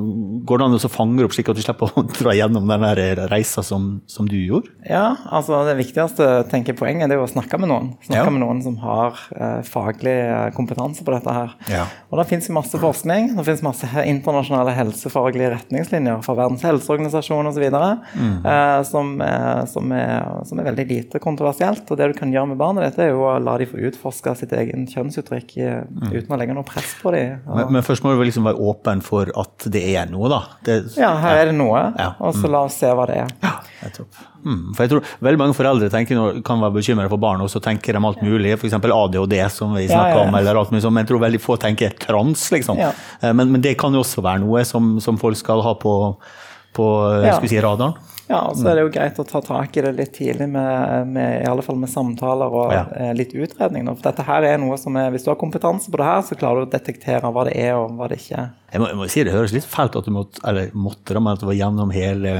Går 0.44 0.60
det 0.60 0.66
an 0.66 0.76
å 0.76 0.90
fange 0.92 1.24
opp 1.24 1.34
slik 1.36 1.50
at 1.52 1.58
du 1.58 1.62
slipper 1.64 1.92
å 1.92 2.04
dra 2.18 2.34
gjennom 2.36 2.68
den 2.70 2.84
reisa 3.30 3.64
som, 3.64 4.00
som, 4.10 4.28
du 4.28 4.36
gjorde? 4.38 4.72
Ja, 4.88 5.16
altså 5.28 5.62
det 5.68 5.76
viktigste 5.78 6.28
tenker 6.50 6.76
poenget 6.78 7.12
er 7.12 7.20
å 7.20 7.28
snakke 7.28 7.58
med 7.60 7.70
noen. 7.70 7.92
Snakke 8.06 8.26
ja. 8.28 8.32
med 8.32 8.42
noen 8.44 8.62
som 8.64 8.78
har 8.82 9.20
eh, 9.36 9.60
faglig 9.68 10.16
eh, 10.22 10.48
kompetanse 10.56 11.04
på 11.04 11.14
dette 11.14 11.36
her. 11.36 11.54
Ja. 11.72 11.84
Og 12.10 12.20
Det 12.20 12.28
finnes 12.30 12.50
masse 12.56 12.80
forskning, 12.80 13.34
det 13.36 13.46
finnes 13.46 13.64
masse 13.64 14.06
internasjonale 14.08 14.74
helsefaglige 14.76 15.52
retningslinjer 15.56 16.24
fra 16.24 16.36
Verdens 16.38 16.64
helseorganisasjon 16.64 17.52
osv. 17.52 17.66
Mm. 17.68 18.34
Eh, 18.48 18.80
som, 18.88 19.14
som, 19.70 19.94
som 20.48 20.60
er 20.60 20.70
veldig 20.70 20.88
lite 20.88 21.22
kontroversielt. 21.22 21.84
Og 21.88 22.00
det 22.00 22.12
du 22.12 22.18
kan 22.18 22.32
gjøre 22.32 22.52
med 22.52 22.60
barnet 22.60 22.88
ditt, 22.88 23.02
er 23.04 23.12
jo 23.12 23.24
å 23.28 23.36
la 23.42 23.58
de 23.60 23.68
få 23.74 23.82
utforske 23.88 24.34
sitt 24.38 24.52
egen 24.54 24.86
kjønnsuttrykk 24.90 25.54
mm. 25.58 26.12
uten 26.12 26.34
å 26.34 26.38
legge 26.38 26.54
noe 26.56 26.66
press 26.66 26.94
på 27.00 27.12
dem. 27.14 27.40
Men, 27.48 27.72
men, 27.74 27.84
først 27.86 28.04
må 28.04 28.14
du 28.14 28.22
liksom 28.22 28.46
være 28.46 28.60
åpen 28.62 29.02
for 29.04 29.30
at 29.40 29.66
det 29.72 29.82
er 29.94 30.08
noe, 30.10 30.30
da? 30.32 30.40
Det, 30.64 30.78
ja, 31.00 31.10
her 31.20 31.38
ja. 31.38 31.42
er 31.42 31.50
det 31.50 31.56
noe, 31.58 31.82
ja. 31.98 32.12
og 32.18 32.36
så 32.36 32.46
mm. 32.46 32.52
la 32.54 32.62
oss 32.68 32.78
se 32.80 32.92
hva 32.94 33.08
det 33.10 33.18
er. 33.24 33.34
Ja, 33.42 33.90
tror. 33.96 34.22
Mm, 34.44 34.74
for 34.76 34.84
jeg 34.84 34.90
tror 34.92 35.12
Veldig 35.24 35.40
mange 35.40 35.56
foreldre 35.56 35.88
tenker, 35.92 36.40
kan 36.44 36.60
være 36.60 36.76
bekymret 36.78 37.12
for 37.12 37.20
barn, 37.20 37.42
og 37.44 37.50
så 37.52 37.62
tenker 37.64 37.96
de 37.96 38.04
alt 38.04 38.22
mulig, 38.24 38.54
f.eks. 38.58 38.78
ADHD, 38.78 39.36
som 39.52 39.76
vi 39.76 39.88
snakker 39.90 40.22
om, 40.22 40.38
eller 40.38 40.60
alt 40.60 40.72
mulig 40.72 40.84
sånt, 40.84 40.96
men 40.96 41.06
jeg 41.06 41.12
tror 41.12 41.24
veldig 41.26 41.42
få 41.42 41.58
tenker 41.60 41.98
trans, 42.00 42.48
liksom. 42.54 42.80
Ja. 42.80 42.92
men, 43.32 43.48
men, 43.48 43.60
det 43.64 43.76
kan 43.80 43.94
jo 43.94 44.04
også 44.04 44.24
være 44.24 44.44
noe 44.44 44.64
som, 44.68 44.96
som 45.04 45.20
folk 45.20 45.38
skal 45.40 45.64
ha 45.64 45.76
på, 45.80 45.94
på 46.76 46.90
si, 47.48 47.60
radaren. 47.64 47.96
Ja, 48.26 48.40
og 48.48 48.56
så 48.56 48.70
er 48.70 48.78
det 48.78 48.84
jo 48.86 48.92
greit 48.94 49.18
å 49.20 49.24
ta 49.28 49.40
tak 49.44 49.76
i 49.76 49.82
det 49.84 49.92
litt 49.98 50.14
tidlig, 50.16 50.46
med, 50.48 51.10
med 51.12 51.42
i 51.42 51.48
alle 51.48 51.64
fall 51.64 51.76
med 51.76 51.90
samtaler 51.92 52.56
og 52.56 52.72
ja. 52.72 52.84
Eh, 52.96 53.12
litt 53.16 53.34
utredning. 53.36 53.90
For 53.92 54.06
dette 54.06 54.24
her 54.24 54.46
er 54.48 54.60
noe 54.62 54.78
som 54.80 54.96
er, 54.96 55.10
Hvis 55.12 55.26
du 55.26 55.30
har 55.32 55.40
kompetanse 55.40 55.92
på 55.92 56.00
det 56.00 56.06
her, 56.08 56.22
så 56.24 56.38
klarer 56.38 56.62
du 56.62 56.68
å 56.68 56.72
detektere 56.72 57.32
hva 57.34 57.44
det 57.48 57.56
er 57.60 57.74
og 57.76 57.98
hva 57.98 58.08
det 58.08 58.22
ikke 58.22 58.38
er. 58.40 58.52
Jeg 58.74 58.82
må, 58.82 58.88
jeg 58.90 58.98
må 58.98 59.08
si 59.12 59.22
Det 59.26 59.34
høres 59.34 59.52
litt 59.54 59.66
fælt 59.68 59.98
at 60.00 60.08
du 60.08 60.14
måtte, 60.14 60.40
eller 60.48 60.72
måtte, 60.72 61.14
men 61.18 61.34
at 61.34 61.42
du 61.42 61.46
var 61.46 61.58
gjennom 61.58 61.92
hele 61.94 62.32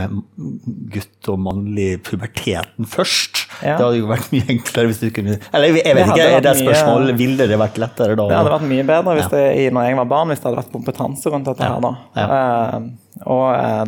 gutt- 0.94 1.30
og 1.30 1.38
mannlig 1.44 1.90
puberteten 2.06 2.88
først. 2.88 3.44
Ja. 3.61 3.76
Det 3.76 3.85
hadde 3.85 4.00
jo 4.00 4.08
vært 4.11 4.32
mye 4.32 4.49
enklere 4.56 4.90
hvis 4.90 5.02
du 5.04 5.11
kunne 5.14 5.37
Eller 5.38 5.68
jeg, 5.68 5.85
jeg 5.85 5.99
vet 6.00 6.11
ikke, 6.11 6.30
er 6.38 6.47
det 6.49 6.56
spørsmålet, 6.58 7.18
ville 7.20 7.47
det 7.50 7.61
vært 7.61 7.78
lettere 7.82 8.16
da? 8.18 8.26
Det 8.32 8.40
hadde 8.40 8.56
vært 8.56 8.68
mye 8.73 8.88
bedre 8.88 9.18
hvis 9.20 9.30
det, 9.37 9.44
når 9.76 9.90
jeg 9.90 10.00
var 10.00 10.11
barn, 10.16 10.32
hvis 10.32 10.40
det 10.40 10.49
hadde 10.49 10.62
vært 10.62 10.75
kompetanse 10.75 11.35
rundt 11.35 11.52
dette 11.52 11.70
her. 11.70 11.85
da. 11.85 11.92
Uh, 12.18 13.25
og 13.30 13.47
uh, 13.52 13.85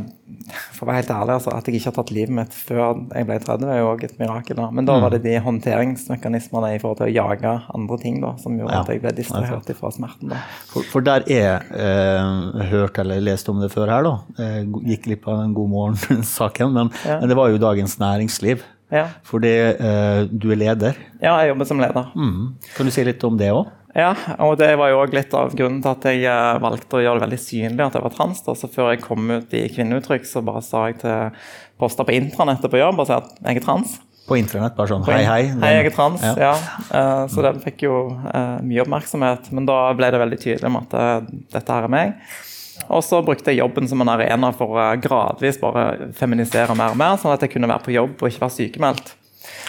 for 0.74 0.84
å 0.84 0.90
være 0.90 1.00
helt 1.00 1.12
ærlig, 1.14 1.36
altså, 1.38 1.52
At 1.56 1.68
jeg 1.68 1.78
ikke 1.78 1.90
har 1.90 1.96
tatt 1.98 2.12
livet 2.14 2.34
mitt 2.38 2.54
før 2.56 2.82
jeg 3.14 3.28
ble 3.28 3.38
30, 3.42 3.70
er 3.72 3.80
jo 3.80 3.88
òg 3.92 4.04
et 4.06 4.18
mirakel. 4.20 4.58
da. 4.60 4.68
Men 4.74 4.88
da 4.88 4.98
var 5.02 5.14
det 5.14 5.20
mm. 5.22 5.26
de 5.26 5.34
håndteringsmekanismene 5.46 6.72
i 6.74 6.80
forhold 6.82 7.00
til 7.00 7.08
å 7.08 7.14
jage 7.14 7.54
andre 7.78 7.98
ting 8.02 8.20
da, 8.22 8.34
som 8.42 8.58
gjorde 8.58 8.76
ja. 8.76 8.84
at 8.84 8.92
jeg 8.92 9.02
ble 9.04 9.14
distrahert 9.16 9.72
fra 9.80 9.92
smerten. 9.94 10.32
da. 10.34 10.42
For, 10.70 10.86
for 10.92 11.06
der 11.06 11.26
er 11.32 11.66
eh, 11.74 12.62
hørt 12.72 13.00
eller 13.02 13.24
lest 13.24 13.50
om 13.52 13.60
det 13.62 13.72
før 13.74 13.92
her, 13.94 14.06
da. 14.06 14.14
Jeg 14.42 14.70
gikk 14.92 15.06
glipp 15.08 15.28
av 15.30 15.42
den 15.42 15.56
God 15.56 15.72
morgen-saken, 15.74 16.72
men, 16.76 16.94
ja. 17.02 17.20
men, 17.20 17.30
det 17.32 17.38
var 17.38 17.52
jo 17.52 17.62
Dagens 17.62 17.98
Næringsliv. 18.02 18.64
Ja. 18.92 19.08
Fordi 19.26 19.50
eh, 19.50 20.20
du 20.30 20.52
er 20.54 20.60
leder? 20.60 20.98
Ja, 21.18 21.34
jeg 21.42 21.50
jobber 21.50 21.66
som 21.68 21.82
leder. 21.82 22.12
Mm. 22.14 22.54
Kan 22.76 22.86
du 22.86 22.94
si 22.94 23.02
litt 23.06 23.24
om 23.26 23.38
det 23.40 23.50
òg? 23.54 23.66
Ja, 23.96 24.10
og 24.44 24.58
det 24.60 24.74
var 24.76 24.90
jo 24.92 24.98
òg 25.00 25.14
litt 25.16 25.32
av 25.36 25.54
grunnen 25.56 25.80
til 25.80 25.92
at 25.94 26.04
jeg 26.04 26.26
eh, 26.28 26.58
valgte 26.60 26.98
å 26.98 27.00
gjøre 27.00 27.16
det 27.16 27.24
veldig 27.24 27.38
synlig 27.40 27.84
at 27.86 27.94
jeg 27.96 28.04
var 28.04 28.12
trans. 28.12 28.42
Da. 28.44 28.54
Så 28.58 28.68
før 28.72 28.90
jeg 28.92 29.04
kom 29.06 29.30
ut 29.32 29.54
i 29.56 29.62
kvinneuttrykk, 29.72 30.26
så 30.28 30.42
bare 30.44 30.60
sa 30.64 30.82
jeg 30.90 30.98
til 31.00 31.46
poster 31.80 32.04
på 32.04 32.16
intranettet 32.18 32.72
på 32.72 32.80
jobb 32.80 33.00
og 33.00 33.08
sa 33.08 33.22
at 33.22 33.32
jeg 33.40 33.62
er 33.62 33.64
trans. 33.64 33.96
På 34.26 34.36
internett, 34.36 34.74
bare 34.76 34.90
sånn 34.90 35.06
hei, 35.06 35.22
hei? 35.22 35.42
Hei, 35.62 35.72
jeg 35.78 35.88
er 35.88 35.94
trans, 35.94 36.24
ja. 36.26 36.34
ja. 36.48 36.54
Uh, 36.90 37.24
så 37.30 37.44
den 37.46 37.60
fikk 37.62 37.84
jo 37.86 38.00
uh, 38.10 38.58
mye 38.66 38.82
oppmerksomhet. 38.82 39.52
Men 39.54 39.68
da 39.70 39.78
ble 39.96 40.10
det 40.12 40.20
veldig 40.20 40.40
tydelig 40.42 40.68
om 40.68 40.80
at 40.82 40.96
dette 41.54 41.76
her 41.78 41.86
er 41.86 41.92
meg. 41.92 42.16
Og 42.92 43.00
så 43.06 43.22
brukte 43.24 43.54
jeg 43.54 43.62
jobben 43.62 43.86
som 43.88 44.02
en 44.02 44.10
arena 44.12 44.50
for 44.52 44.76
å 44.76 44.88
gradvis 45.00 45.60
bare 45.62 46.10
feminisere 46.18 46.74
mer 46.76 46.92
og 46.92 47.00
mer, 47.00 47.14
sånn 47.22 47.32
at 47.32 47.46
jeg 47.46 47.54
kunne 47.54 47.70
være 47.70 47.86
på 47.86 47.94
jobb 47.94 48.18
og 48.18 48.28
ikke 48.28 48.44
være 48.44 48.56
sykemeldt. 48.58 49.14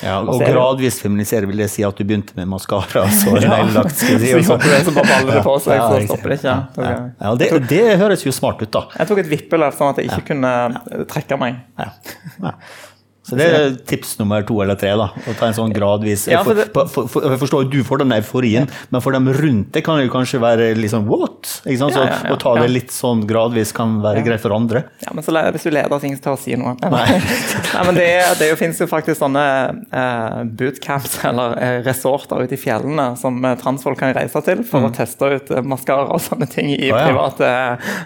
Ja, 0.03 0.19
og 0.21 0.41
gradvis 0.43 0.99
feminisere 1.01 1.47
vil 1.49 1.63
det 1.63 1.69
si 1.73 1.81
at 1.85 1.97
du 1.97 2.03
begynte 2.05 2.35
med 2.37 2.49
maskara, 2.51 3.07
så 3.09 3.33
neglelagt. 3.33 4.03
Ja, 4.07 4.19
si, 4.21 4.33
så, 4.45 4.57
som 4.85 4.97
bare 4.97 5.07
baller 5.09 5.39
det 5.39 5.45
på 5.45 5.55
seg, 5.63 5.81
så 5.81 6.01
stopper 6.05 6.33
det 6.33 6.39
ikke. 6.41 6.57
Ja, 6.77 6.91
ja. 7.17 7.31
Det, 7.39 7.49
det, 7.71 7.85
høres 8.01 8.25
jo 8.25 8.33
smart 8.35 8.61
ut, 8.61 8.69
da. 8.73 8.85
Jeg 8.99 9.09
tok 9.09 9.23
et 9.23 9.31
vippeløp 9.31 9.77
sånn 9.77 9.95
at 9.95 10.01
jeg 10.01 10.11
ikke 10.11 10.33
kunne 10.33 10.53
trekke 11.09 11.39
meg. 11.41 11.63
Så 13.27 13.35
det 13.39 13.47
er 13.51 13.75
tips 13.89 14.15
nummer 14.21 14.45
to 14.47 14.61
eller 14.63 14.77
tre. 14.79 14.93
da, 14.95 15.09
Å 15.11 15.35
ta 15.37 15.49
en 15.49 15.57
sånn 15.57 15.73
gradvis 15.75 16.27
Ja, 16.31 16.43
for 16.47 16.55
det- 16.55 16.69
for, 16.73 16.87
for, 16.87 17.07
for, 17.11 17.27
Jeg 17.27 17.41
forstår 17.41 17.65
at 17.65 17.71
du 17.73 17.83
får 17.83 18.03
den 18.03 18.15
euforien, 18.15 18.69
men 18.89 19.03
for 19.03 19.11
dem 19.11 19.27
rundt 19.27 19.71
det 19.75 19.83
kan 19.83 19.99
det 19.99 20.07
jo 20.07 20.13
kanskje 20.13 20.39
være 20.39 20.69
litt 20.77 20.93
sånn 20.93 21.05
what? 21.09 21.61
Ikke 21.65 21.79
sant? 21.81 21.93
Så 21.97 22.05
Ja, 22.07 22.33
Å 22.33 22.39
ta 22.39 22.55
det 22.61 22.69
litt 22.71 22.93
sånn 22.95 23.25
gradvis 23.27 23.73
kan 23.75 23.99
være 24.01 24.23
greit 24.23 24.41
for 24.41 24.55
andre. 24.55 24.85
Ja, 25.03 25.11
men 25.13 25.23
så 25.23 25.35
Hvis 25.51 25.67
du 25.67 25.71
leder 25.71 25.99
ting 25.99 26.15
ta 26.23 26.33
å 26.33 26.39
si 26.39 26.55
noe 26.55 26.75
Nei, 26.81 27.19
men 27.85 27.95
Det, 27.97 28.09
det 28.39 28.51
finnes 28.59 28.79
jo 28.79 28.87
faktisk 28.89 29.19
sånne 29.19 29.43
uh, 29.91 30.43
bootcamps 30.47 31.17
eller 31.27 31.57
eh, 31.61 31.77
resorter 31.85 32.43
ute 32.43 32.55
i 32.55 32.59
fjellene 32.59 33.09
som 33.19 33.37
eh, 33.45 33.55
transfolk 33.59 33.99
kan 33.99 34.13
reise 34.15 34.41
til 34.45 34.63
for 34.67 34.87
å 34.87 34.91
teste 34.93 35.29
ut 35.33 35.51
eh, 35.51 35.63
maskara 35.65 36.07
og 36.13 36.21
sånne 36.23 36.47
ting 36.51 36.69
i 36.73 36.89
ja. 36.89 37.01
private 37.07 37.49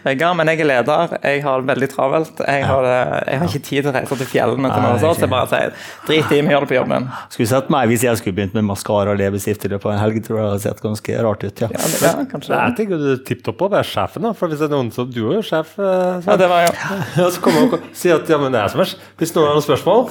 vegger. 0.06 0.36
Men 0.38 0.52
jeg 0.52 0.64
er 0.64 0.70
leder, 0.72 1.16
jeg 1.22 1.44
har 1.46 1.62
det 1.62 1.72
veldig 1.72 1.90
travelt. 1.92 2.44
Jeg 2.48 2.66
har, 2.68 2.88
jeg 3.28 3.42
har 3.42 3.50
ikke 3.50 3.66
tid 3.68 3.82
til 3.84 3.92
å 3.92 3.96
reise 3.98 4.20
til 4.22 4.32
fjellene 4.32 4.72
til 4.72 4.86
noe 4.86 5.02
sånt. 5.02 5.11
Så 5.16 5.20
ikke. 5.20 5.28
jeg 5.28 5.34
bare 5.36 5.48
sier 5.52 5.72
drit 6.08 6.32
i, 6.32 6.42
vi 6.42 6.54
gjør 6.56 6.66
det 6.66 6.70
på 6.72 6.78
jobben. 6.80 7.08
Skulle 7.34 7.50
sett 7.52 7.70
meg 7.74 7.88
Hvis 7.92 8.04
jeg 8.08 8.18
skulle 8.22 8.36
begynt 8.38 8.54
med 8.58 8.64
maskara 8.70 9.12
og 9.16 9.20
leppestift 9.20 9.66
i 9.66 9.72
løpet 9.74 9.86
av 9.86 9.94
en 9.96 10.00
helg, 10.04 10.20
tror 10.26 10.38
jeg 10.38 10.46
det 10.46 10.52
hadde 10.52 10.64
sett 10.68 10.82
ganske 10.86 11.18
rart 11.28 11.44
ut. 11.44 11.62
ja. 11.62 11.68
Ja, 11.72 11.84
det, 11.92 12.02
ja, 12.06 12.26
kanskje. 12.32 12.52
Jeg 12.62 12.76
tenker 12.80 12.98
du 13.02 13.08
er 13.14 13.22
tipp 13.28 13.44
topp 13.46 13.62
å 13.68 13.70
være 13.76 13.88
sjefen, 13.88 14.22
da. 14.28 14.34
For 14.38 14.48
hvis 14.52 14.60
det 14.64 14.70
er 14.70 14.74
noen 14.76 14.92
som 14.96 15.10
Du 15.12 15.22
er 15.30 15.36
jo 15.40 15.44
sjef. 15.46 15.74
eh, 15.80 16.22
Ja, 16.28 16.38
det 16.38 16.50
var 16.52 16.66
jeg. 16.68 16.76
Ja, 17.18 17.30
så 17.30 17.42
kommer 17.44 17.66
han 17.66 17.74
og 17.80 17.90
sier 17.98 18.16
at 18.22 18.30
ja, 18.30 18.38
men 18.42 18.52
det 18.56 18.62
er 18.62 18.68
som 18.74 18.82
er 18.84 18.94
Hvis 19.20 19.34
noen 19.36 19.48
har 19.52 19.58
noen 19.60 19.66
spørsmål, 19.66 20.10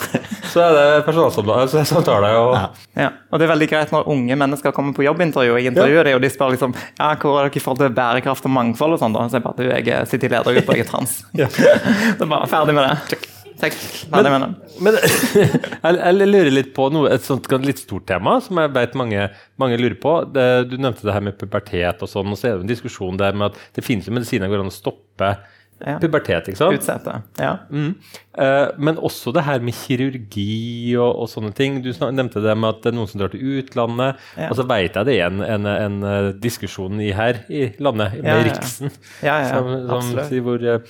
så 0.53 0.65
er 0.67 0.77
det 0.77 0.87
personalsamtale. 1.07 1.85
Så 1.87 2.03
tar 2.05 2.21
det 2.27 2.35
og 2.37 2.55
Ja, 2.97 3.11
og 3.31 3.39
det 3.39 3.47
er 3.47 3.53
veldig 3.55 3.69
greit 3.71 3.93
når 3.95 4.09
unge 4.11 4.37
mennesker 4.37 4.73
kommer 4.77 4.93
på 4.97 5.05
jobbintervju. 5.07 5.53
og 5.55 5.61
Jeg 5.63 5.73
intervjuer 5.73 6.05
dem, 6.11 6.17
og 6.19 6.23
de 6.23 6.31
spør 6.31 6.51
liksom 6.55 6.75
ja, 6.75 7.15
hvor 7.15 7.39
er 7.41 7.49
dere 7.49 7.57
i 7.57 7.65
forhold 7.65 7.79
til 7.85 7.95
bærekraft 7.97 8.45
og 8.49 8.55
mangfold 8.57 8.97
og 8.97 9.03
sånn. 9.03 9.15
da? 9.17 9.27
Så 9.31 9.39
jeg 9.39 9.45
bare 9.47 9.57
du, 9.57 9.65
jeg 9.71 9.89
er 9.95 10.05
sitter 10.11 10.29
i 10.29 10.35
ledergruppa, 10.37 10.77
jeg 10.77 10.87
er 10.87 10.91
trans. 10.91 11.21
Så 12.19 12.27
bare 12.31 12.49
ferdig 12.51 12.75
med 12.77 12.89
det. 12.91 13.21
Check. 13.61 13.77
Hva 14.11 14.23
det. 14.25 14.33
Men 14.81 14.97
jeg, 15.01 16.01
jeg 16.01 16.31
lurer 16.31 16.51
litt 16.55 16.73
på 16.77 16.89
noe, 16.95 17.11
et 17.13 17.25
sånt 17.27 17.49
litt 17.67 17.83
stort 17.83 18.07
tema 18.09 18.39
som 18.45 18.61
jeg 18.63 18.73
vet 18.77 18.97
mange, 18.99 19.29
mange 19.61 19.79
lurer 19.81 19.99
på. 20.01 20.17
Det, 20.33 20.49
du 20.73 20.77
nevnte 20.81 21.05
det 21.07 21.15
her 21.17 21.25
med 21.29 21.39
pubertet 21.41 22.01
og 22.05 22.11
sånn, 22.11 22.33
og 22.33 22.41
så 22.41 22.51
er 22.51 22.59
det 22.59 22.67
en 22.67 22.75
diskusjon 22.75 23.21
der 23.21 23.37
med 23.37 23.51
at 23.53 23.65
det 23.77 23.85
finnes 23.87 24.09
jo 24.09 24.17
medisiner 24.17 24.51
går 24.51 24.65
an 24.65 24.73
å 24.73 24.75
stoppe 24.75 25.35
Ja. 25.81 25.95
pubertet. 25.97 26.49
ikke 26.51 26.59
sant? 26.61 26.77
Utsette. 26.77 27.13
Ja. 27.41 27.55
Mm. 27.73 27.95
Eh, 28.37 28.67
men 28.77 28.99
også 29.01 29.33
det 29.33 29.47
her 29.47 29.63
med 29.65 29.73
kirurgi 29.79 30.93
og, 31.01 31.23
og 31.23 31.31
sånne 31.33 31.55
ting. 31.57 31.79
Du 31.85 31.89
nevnte 32.13 32.43
det 32.45 32.53
med 32.57 32.69
at 32.75 32.83
det 32.85 32.91
er 32.93 32.97
noen 32.99 33.09
som 33.09 33.23
drar 33.23 33.33
til 33.33 33.41
utlandet. 33.63 34.21
Ja. 34.37 34.51
Og 34.51 34.59
så 34.61 34.67
vet 34.69 34.99
jeg 34.99 35.09
det 35.09 35.15
er 35.17 35.31
en, 35.31 35.41
en, 35.41 35.69
en 35.73 35.97
eh, 36.05 36.31
diskusjon 36.37 37.01
i 37.01 37.13
her 37.17 37.41
i 37.49 37.71
landet, 37.81 38.19
med 38.21 38.29
Ja. 38.29 38.43
Riksen, 38.51 38.93
som, 39.23 39.73
som 39.89 40.13
sier 40.29 40.45
hvor 40.45 40.61
eh, 40.61 40.85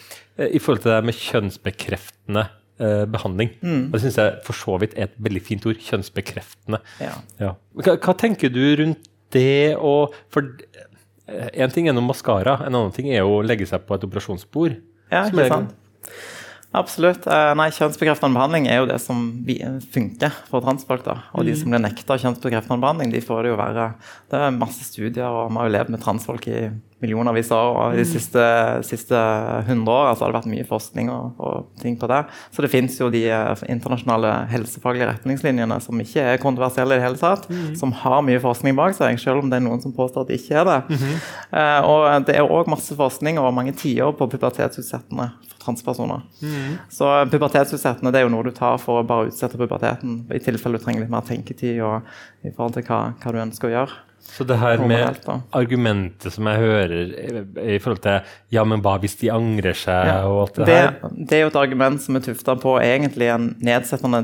I 0.50 0.58
forhold 0.58 0.82
til 0.82 0.94
det 0.96 1.04
med 1.06 1.20
kjønnsbekreftende 1.22 2.48
eh, 2.80 3.04
behandling. 3.10 3.52
Mm. 3.62 3.86
Og 3.88 3.94
det 3.96 4.02
syns 4.06 4.18
jeg 4.20 4.40
for 4.46 4.58
så 4.58 4.76
vidt 4.82 4.96
er 4.96 5.08
et 5.08 5.16
veldig 5.22 5.44
fint 5.46 5.68
ord. 5.68 5.78
Kjønnsbekreftende. 5.86 6.82
Ja. 7.02 7.14
Ja. 7.42 7.54
Hva, 7.78 7.96
hva 7.96 8.16
tenker 8.18 8.52
du 8.52 8.62
rundt 8.80 9.06
det 9.30 9.76
og 9.78 10.16
For 10.34 10.48
én 11.30 11.70
ting 11.70 11.86
er 11.86 11.94
noe 11.94 12.02
maskara, 12.02 12.56
en 12.66 12.74
annen 12.74 12.94
ting 12.94 13.06
er 13.12 13.20
jo 13.22 13.36
å 13.38 13.44
legge 13.46 13.68
seg 13.70 13.84
på 13.86 13.94
et 13.94 14.06
operasjonsbord. 14.08 14.80
Ja, 15.12 15.28
ikke 15.28 15.46
sant? 15.50 15.76
Absolutt. 16.70 17.26
Eh, 17.26 17.52
Nei, 17.58 17.66
Kjønnsbekreftende 17.74 18.36
behandling 18.38 18.68
er 18.70 18.78
jo 18.78 18.88
det 18.90 19.00
som 19.02 19.24
funker 19.90 20.34
for 20.50 20.62
transfolk. 20.62 21.02
da. 21.06 21.16
Og 21.34 21.46
de 21.46 21.56
som 21.58 21.72
blir 21.72 21.82
nekta 21.82 22.18
kjønnsbekreftende 22.22 22.78
behandling, 22.82 23.10
de 23.10 23.22
får 23.24 23.42
det 23.42 23.50
jo 23.50 23.58
verre. 23.58 23.88
Det 24.30 24.38
er 24.38 24.54
masse 24.54 24.86
studier, 24.86 25.26
og 25.26 25.50
vi 25.50 25.58
har 25.58 25.66
jo 25.66 25.74
levd 25.74 25.90
med 25.96 26.04
transfolk 26.04 26.46
i 26.46 26.60
millionervis 27.00 27.50
av 27.54 27.70
år. 27.70 27.78
Og 27.80 27.98
de 27.98 28.04
siste, 28.08 28.44
siste 28.86 29.18
100 29.64 29.88
år 29.92 30.10
altså 30.10 30.26
har 30.26 30.32
det 30.32 30.38
vært 30.40 30.50
mye 30.52 30.66
forskning 30.68 31.10
og, 31.12 31.40
og 31.40 31.68
ting 31.80 31.96
på 32.00 32.08
det. 32.10 32.22
Så 32.54 32.64
det 32.64 32.70
fins 32.72 32.98
jo 33.00 33.10
de 33.12 33.24
eh, 33.32 33.64
internasjonale 33.72 34.32
helsefaglige 34.52 35.08
retningslinjene 35.10 35.80
som 35.84 36.00
ikke 36.04 36.26
er 36.34 36.42
kontroversielle 36.42 36.96
i 36.96 37.00
det 37.00 37.06
hele 37.06 37.20
tatt. 37.20 37.48
Som 37.80 37.94
har 38.02 38.20
mye 38.26 38.42
forskning 38.42 38.76
bak 38.78 38.96
seg, 38.98 39.18
selv 39.22 39.44
om 39.44 39.50
det 39.52 39.60
er 39.60 39.66
noen 39.66 39.82
som 39.82 39.94
påstår 39.96 40.26
at 40.26 40.32
det 40.32 40.40
ikke 40.42 40.60
er 40.62 40.68
det. 40.68 40.78
Eh, 41.50 41.88
og 41.88 42.26
det 42.28 42.36
er 42.36 42.46
òg 42.46 42.68
masse 42.70 42.94
forskning 42.98 43.40
over 43.40 43.54
mange 43.56 43.72
tiår 43.80 44.12
på 44.18 44.28
pubertetsutsettende 44.34 45.30
for 45.48 45.64
transpersoner. 45.64 46.22
Så 46.92 47.08
pubertetsutsettende 47.32 48.12
det 48.14 48.22
er 48.22 48.28
jo 48.28 48.34
noe 48.34 48.46
du 48.46 48.52
tar 48.56 48.78
for 48.82 49.00
å 49.00 49.06
bare 49.06 49.30
utsette 49.32 49.58
puberteten, 49.60 50.22
i 50.32 50.42
tilfelle 50.42 50.78
du 50.78 50.84
trenger 50.84 51.04
litt 51.04 51.12
mer 51.12 51.24
tenketid 51.26 51.80
og 51.86 52.06
i 52.46 52.52
forhold 52.52 52.76
til 52.76 52.86
hva, 52.88 53.00
hva 53.20 53.34
du 53.34 53.42
ønsker 53.42 53.70
å 53.70 53.74
gjøre. 53.74 53.98
Så 54.30 54.44
det 54.46 54.56
her 54.60 54.78
med 54.86 55.18
argumentet 55.52 56.32
som 56.32 56.46
jeg 56.46 56.58
hører 56.62 56.92
i, 57.74 57.78
forhold 57.82 58.00
til 58.04 58.20
Ja, 58.54 58.64
men 58.64 58.80
hva 58.84 58.96
hvis 59.02 59.16
de 59.20 59.30
angrer 59.34 59.74
seg, 59.76 60.06
Ja. 60.06 60.20
og 60.26 60.42
alt 60.48 60.54
det, 60.60 60.66
Det, 60.66 60.76
her? 60.76 61.10
det 61.26 61.32
er 61.38 61.40
jo 61.42 61.50
et 61.52 61.56
argument 61.56 62.00
som 62.02 62.16
er 62.16 62.20
tufta 62.20 62.54
på 62.56 62.76
egentlig 62.80 63.28
en 63.34 63.56
nedsettende 63.60 64.22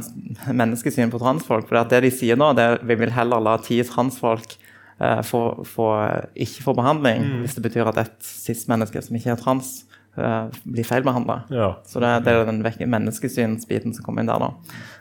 menneskesyn 0.52 1.10
på 1.10 1.18
transfolk. 1.22 1.68
For 1.68 1.82
det 1.90 2.02
de 2.06 2.10
sier 2.14 2.36
nå, 2.36 2.52
det 2.56 2.62
er 2.70 2.78
vi 2.86 2.94
vil 2.94 3.10
heller 3.10 3.40
la 3.42 3.56
ti 3.58 3.82
transfolk 3.82 4.56
eh, 5.00 5.20
få, 5.22 5.64
få, 5.64 5.90
ikke 6.34 6.62
få 6.62 6.74
behandling, 6.74 7.22
Mm. 7.26 7.40
hvis 7.44 7.54
det 7.58 7.62
betyr 7.66 7.88
at 7.88 7.98
et 7.98 8.16
cis-menneske 8.22 9.02
som 9.04 9.16
ikke 9.16 9.30
er 9.34 9.36
trans, 9.36 9.84
eh, 10.16 10.46
blir 10.64 10.84
feilbehandla. 10.88 11.42
Ja. 11.50 11.74
Så 11.84 12.00
det, 12.00 12.24
det 12.24 12.32
er 12.32 12.44
den 12.46 12.62
menneskesynsbiten 12.90 13.92
som 13.94 14.04
kommer 14.04 14.20
inn 14.22 14.26
der. 14.30 14.38
da. 14.38 14.50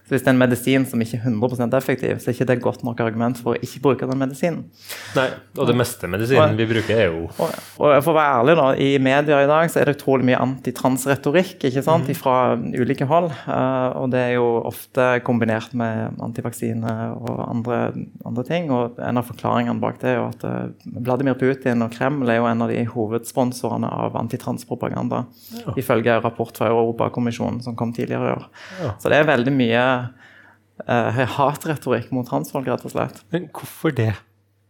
Så 0.06 0.14
Hvis 0.14 0.22
det 0.22 0.30
er 0.30 0.36
en 0.36 0.42
medisin 0.42 0.84
som 0.86 1.02
ikke 1.02 1.18
er 1.18 1.32
100% 1.32 1.76
effektiv, 1.80 2.20
så 2.22 2.30
er 2.30 2.36
ikke 2.36 2.46
det 2.52 2.56
godt 2.62 2.84
nok 2.86 3.00
argument 3.02 3.40
for 3.42 3.56
å 3.56 3.62
ikke 3.66 3.80
bruke 3.82 4.06
den 4.06 4.20
medisinen. 4.22 4.60
Nei, 5.16 5.32
og 5.58 5.66
det 5.66 5.74
meste 5.80 6.06
medisinen 6.12 6.54
vi 6.60 6.68
bruker, 6.70 6.94
er 6.94 7.08
jo 7.10 7.24
Og, 7.26 7.56
og 7.80 7.94
for 8.06 8.12
å 8.12 8.18
være 8.20 8.36
ærlig, 8.38 8.56
da, 8.60 8.68
i 8.86 8.90
media 9.02 9.40
i 9.42 9.48
dag 9.50 9.72
så 9.74 9.82
er 9.82 9.90
det 9.90 9.96
utrolig 9.98 10.28
mye 10.30 10.42
antitransretorikk 10.44 11.66
ikke 11.72 11.82
sant, 11.86 12.12
fra 12.20 12.36
ulike 12.54 13.08
hold. 13.10 13.32
Uh, 13.48 13.98
og 14.04 14.12
det 14.14 14.22
er 14.28 14.36
jo 14.36 14.46
ofte 14.70 15.08
kombinert 15.26 15.74
med 15.74 16.22
antivaksine 16.22 16.94
og 17.18 17.42
andre, 17.48 17.80
andre 18.30 18.46
ting. 18.46 18.70
Og 18.70 19.02
en 19.02 19.22
av 19.24 19.26
forklaringene 19.32 19.82
bak 19.82 19.98
det 20.04 20.14
er 20.14 20.20
jo 20.20 20.30
at 20.30 20.46
uh, 20.46 21.02
Vladimir 21.02 21.40
Putin 21.42 21.82
og 21.82 21.98
Kreml 21.98 22.30
er 22.30 22.44
jo 22.44 22.50
en 22.52 22.62
av 22.62 22.70
de 22.70 22.86
hovedsponsorene 22.94 23.90
av 23.90 24.22
antitranspropaganda, 24.22 25.26
ifølge 25.82 26.22
rapport 26.22 26.54
fra 26.62 26.70
Europakommisjonen 26.70 27.64
som 27.66 27.74
kom 27.80 27.90
tidligere 27.98 28.30
i 28.30 28.38
år. 28.38 28.48
Ja. 28.84 28.96
Så 29.02 29.10
det 29.10 29.24
er 29.24 29.34
veldig 29.34 29.58
mye 29.58 29.84
eh, 30.84 31.20
hatretorikk 31.38 32.12
mot 32.16 32.28
transfolk, 32.28 32.68
rett 32.70 32.88
og 32.88 32.94
slett. 32.96 33.22
Men 33.34 33.50
hvorfor 33.56 33.96
det? 33.96 34.14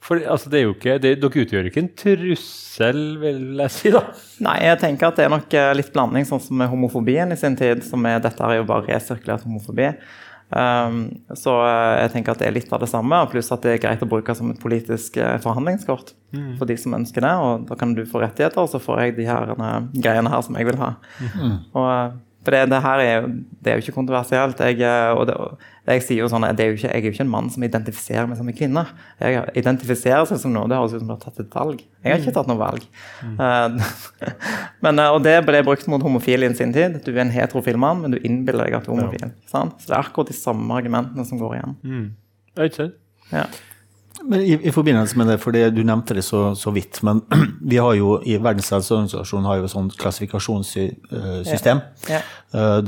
For 0.06 0.22
altså, 0.22 0.52
det 0.54 0.60
er 0.60 0.68
jo 0.68 0.76
ikke, 0.76 1.00
det, 1.02 1.16
Dere 1.22 1.42
utgjør 1.46 1.70
ikke 1.72 1.82
en 1.82 1.90
trussel, 1.98 3.02
vil 3.24 3.64
jeg 3.64 3.74
si, 3.74 3.94
da? 3.96 4.04
Nei, 4.46 4.60
jeg 4.68 4.82
tenker 4.84 5.10
at 5.10 5.18
det 5.18 5.26
er 5.26 5.34
nok 5.34 5.58
eh, 5.58 5.72
litt 5.80 5.90
blanding, 5.96 6.28
sånn 6.30 6.44
som 6.44 6.62
med 6.62 6.70
homofobien 6.70 7.34
i 7.34 7.40
sin 7.40 7.58
tid. 7.58 7.82
som 7.88 8.06
er, 8.06 8.22
Dette 8.22 8.46
er 8.46 8.60
jo 8.60 8.70
bare 8.70 8.86
resirkulert 8.92 9.48
homofobi. 9.48 9.90
Um, 10.54 11.08
så 11.34 11.56
eh, 11.66 12.04
jeg 12.04 12.12
tenker 12.14 12.36
at 12.36 12.44
det 12.44 12.52
er 12.52 12.54
litt 12.54 12.70
av 12.76 12.84
det 12.84 12.92
samme, 12.92 13.18
pluss 13.32 13.50
at 13.52 13.66
det 13.66 13.74
er 13.74 13.82
greit 13.82 14.04
å 14.06 14.10
bruke 14.10 14.36
som 14.38 14.52
et 14.54 14.62
politisk 14.62 15.18
forhandlingskort 15.18 16.14
forhandlingskort 16.14 16.60
for 16.60 16.70
de 16.70 16.78
som 16.78 16.96
ønsker 16.98 17.26
det. 17.26 17.34
Og 17.42 17.66
da 17.70 17.78
kan 17.80 17.96
du 17.98 18.04
få 18.06 18.22
rettigheter, 18.22 18.62
og 18.62 18.70
så 18.72 18.82
får 18.82 19.02
jeg 19.02 19.18
de 19.20 19.28
her 19.30 19.56
eh, 19.56 19.90
greiene 20.06 20.32
her 20.32 20.46
som 20.46 20.58
jeg 20.60 20.70
vil 20.70 20.80
ha. 20.82 20.94
Og, 21.74 21.90
eh, 21.90 22.16
for 22.46 22.54
det, 22.54 22.62
det 22.70 22.80
her 22.84 23.02
er 23.02 23.16
jo, 23.16 23.30
det 23.66 23.72
er 23.72 23.80
jo 23.80 23.84
ikke 23.84 23.96
kontroversielt. 23.96 24.60
Jeg, 24.62 24.78
eh, 24.86 25.12
og 25.18 25.26
det, 25.26 25.36
jeg 25.88 26.04
sier 26.06 26.20
jo 26.22 26.28
sånn, 26.30 26.46
det 26.54 26.62
er 26.62 26.70
jo 26.70 26.78
ikke, 26.78 26.92
jeg 26.92 27.02
er 27.02 27.08
jo 27.10 27.14
ikke 27.16 27.24
en 27.26 27.32
mann 27.32 27.48
som 27.54 27.66
identifiserer 27.66 28.30
meg 28.30 28.38
som 28.38 28.52
en 28.52 28.58
kvinne. 28.58 28.84
Jeg 29.22 29.42
identifiserer 29.58 30.28
seg 30.30 30.42
som 30.44 30.54
noe, 30.54 30.70
det 30.70 30.78
høres 30.78 30.94
ut 30.94 31.02
som 31.02 31.10
du 31.10 31.16
har 31.16 31.24
tatt 31.24 31.42
et 31.42 31.58
valg. 31.58 31.82
Jeg 32.06 32.14
har 32.14 32.22
ikke 32.22 32.36
tatt 32.38 32.52
noe 32.52 32.62
valg. 32.62 32.86
Mm. 33.26 33.80
men, 34.86 35.02
eh, 35.02 35.12
og 35.18 35.20
det 35.26 35.36
ble 35.48 35.64
brukt 35.66 35.90
mot 35.90 36.06
homofile 36.06 36.52
i 36.52 36.58
sin 36.58 36.76
tid. 36.76 37.00
Du 37.02 37.10
er 37.16 37.24
en 37.26 37.34
heterofil 37.34 37.82
mann, 37.82 38.06
men 38.06 38.14
du 38.14 38.22
innbiller 38.22 38.70
deg 38.70 38.78
at 38.78 38.86
du 38.86 38.94
er 38.94 39.00
homofil. 39.00 39.26
Ja. 39.26 39.34
Så 39.50 39.66
det 39.88 39.96
er 39.96 40.04
akkurat 40.04 40.30
de 40.30 40.38
samme 40.38 40.78
argumentene 40.78 41.26
som 41.26 41.42
går 41.42 41.58
igjen. 41.58 41.80
Mm. 41.82 42.06
Ja. 43.34 43.50
Men 44.28 44.42
i, 44.42 44.56
I 44.68 44.72
forbindelse 44.74 45.18
med 45.20 45.28
det, 45.30 45.38
for 45.44 45.52
det, 45.56 45.68
du 45.76 45.84
nevnte 45.86 46.16
det 46.18 46.24
så, 46.26 46.56
så 46.58 46.72
vidt, 46.74 47.02
men 47.06 47.22
vi 47.72 47.78
har 47.78 47.94
jo 48.00 48.16
i 48.26 48.38
Verdens 48.42 48.72
helseorganisasjon 48.74 49.46
har 49.46 49.60
jo 49.62 49.68
et 49.68 49.74
sånt 49.76 49.98
klassifikasjonssystem. 50.02 51.82
Ja. 52.10 52.16
Ja. 52.16 52.22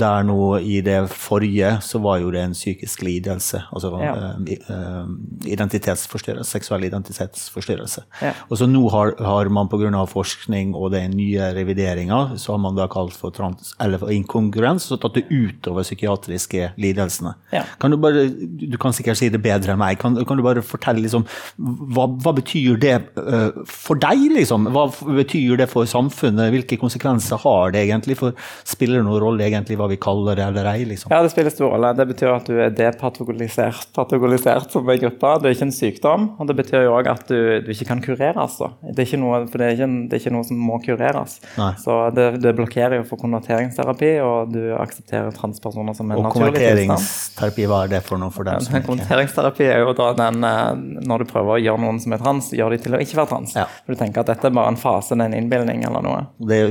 Der 0.00 0.22
nå 0.24 0.56
i 0.64 0.78
det 0.80 1.10
forrige 1.12 1.74
så 1.84 1.98
var 2.00 2.22
jo 2.22 2.30
det 2.32 2.40
en 2.40 2.54
psykisk 2.56 3.02
lidelse. 3.04 3.58
Altså 3.68 3.90
Ja. 4.00 4.14
eh, 4.16 4.54
eh, 4.72 5.10
identitetsforstyrrelse, 5.52 6.48
seksuell 6.56 6.86
identitetsforstyrrelse. 6.88 8.04
Og 8.48 8.56
så 8.60 8.68
nå 8.70 8.86
har, 8.94 9.12
har 9.20 9.50
man 9.52 9.68
pga. 9.68 9.90
forskning 10.08 10.72
og 10.74 10.92
den 10.92 11.10
nye 11.18 11.50
revideringa, 11.54 12.36
så 12.40 12.52
har 12.54 12.62
man 12.64 12.76
da 12.78 12.86
kalt 12.88 13.12
for, 13.12 13.30
trans, 13.30 13.74
eller 13.80 13.98
for 14.00 14.08
inkongruens, 14.14 14.88
så 14.88 14.96
tatt 14.96 15.18
det 15.20 15.26
utover 15.28 15.84
psykiatriske 15.84 16.72
lidelsene. 16.80 17.34
Kan 17.80 17.90
du 17.92 17.98
bare, 18.00 18.24
du 18.30 18.78
kan 18.80 18.92
sikkert 18.96 19.18
si 19.20 19.28
det 19.28 19.42
bedre 19.44 19.74
enn 19.76 19.78
meg, 19.82 19.98
kan, 20.00 20.16
kan 20.24 20.36
du 20.40 20.42
bare 20.46 20.62
fortelle 20.64 21.04
liksom, 21.04 21.27
hva, 21.58 22.06
hva, 22.22 22.34
betyr 22.38 22.78
det 22.80 22.96
uh, 23.18 23.64
for 23.68 24.00
deg, 24.00 24.28
liksom? 24.36 24.68
Hva 24.74 24.86
betyr 24.90 25.58
det 25.60 25.68
for 25.70 25.88
samfunnet? 25.88 26.52
Hvilke 26.54 26.78
konsekvenser 26.80 27.40
har 27.44 27.74
det 27.74 27.86
egentlig? 27.86 28.18
For 28.18 28.36
Spiller 28.68 29.00
det 29.00 29.06
noen 29.06 29.22
rolle 29.22 29.46
egentlig 29.46 29.78
hva 29.78 29.88
vi 29.90 29.98
kaller 30.00 30.38
det 30.38 30.46
eller 30.50 30.68
ei? 30.72 30.86
Liksom? 30.88 31.12
Ja, 31.12 31.22
det 31.24 31.32
spiller 31.32 31.52
stor 31.54 31.72
rolle. 31.74 31.92
Det 31.98 32.08
betyr 32.12 32.32
at 32.34 32.48
du 32.48 32.58
er 32.62 32.74
depatogolisert 32.74 33.88
patologisert 33.96 34.72
som 34.72 34.88
en 34.88 35.00
gruppe. 35.00 35.32
Det 35.42 35.50
er 35.50 35.56
ikke 35.56 35.68
en 35.68 35.74
sykdom. 35.74 36.26
Og 36.38 36.50
det 36.50 36.56
betyr 36.58 36.86
jo 36.86 36.94
òg 36.96 37.10
at 37.12 37.24
du, 37.30 37.38
du, 37.64 37.70
ikke 37.74 37.88
kan 37.90 38.02
kureres. 38.04 38.58
Da. 38.60 38.70
Det 38.82 39.04
er 39.04 39.08
ikke 39.08 39.20
noe, 39.22 39.40
for 39.50 39.60
det 39.60 39.68
er 39.68 39.76
ikke, 39.76 39.90
det 40.08 40.18
er 40.18 40.22
ikke 40.24 40.34
noe 40.36 40.48
som 40.48 40.62
må 40.68 40.78
kureres. 40.84 41.38
Nei. 41.58 41.72
Så 41.82 41.98
det, 42.16 42.28
det, 42.44 42.54
blokkerer 42.58 42.98
jo 43.00 43.06
for 43.08 43.20
konverteringsterapi, 43.20 44.12
og 44.24 44.54
du 44.54 44.60
aksepterer 44.78 45.34
transpersoner 45.36 45.96
som 45.96 46.10
en 46.10 46.22
naturlig 46.24 46.54
tilstand. 46.58 46.94
Og 46.94 46.98
konverteringsterapi, 46.98 47.68
hva 47.70 47.82
er 47.86 47.94
det 47.94 48.02
for 48.06 48.22
noe 48.22 48.34
for 48.34 48.48
deg? 48.48 48.68
Konverteringsterapi 48.88 49.68
er 49.68 49.84
jo 49.84 49.94
da 49.98 50.10
den 50.18 50.48
eh, 50.48 50.70
når 51.08 51.24
du 51.24 51.30
prøver 51.32 51.56
å 51.56 51.60
gjøre 51.62 51.82
noen 51.82 51.98
som 52.02 52.14
er 52.14 52.22
trans, 52.22 52.52
gjør 52.56 52.74
de 52.74 52.80
til 52.84 52.96
å 52.96 53.02
ikke 53.02 53.20
være 53.22 53.32
trans. 53.32 53.56
Ja. 53.58 53.66
For 53.84 53.94
du 53.94 54.00
tenker 54.00 54.24
at 54.24 54.32
dette 54.32 54.50
er 54.50 54.56
bare 54.56 54.74
en 54.74 54.80
fase, 54.80 55.16
det 55.16 55.24
er 55.24 55.32
en 55.32 55.38
innbilning 55.40 55.84
eller 55.88 56.04
noe. 56.04 56.24
Det 56.50 56.62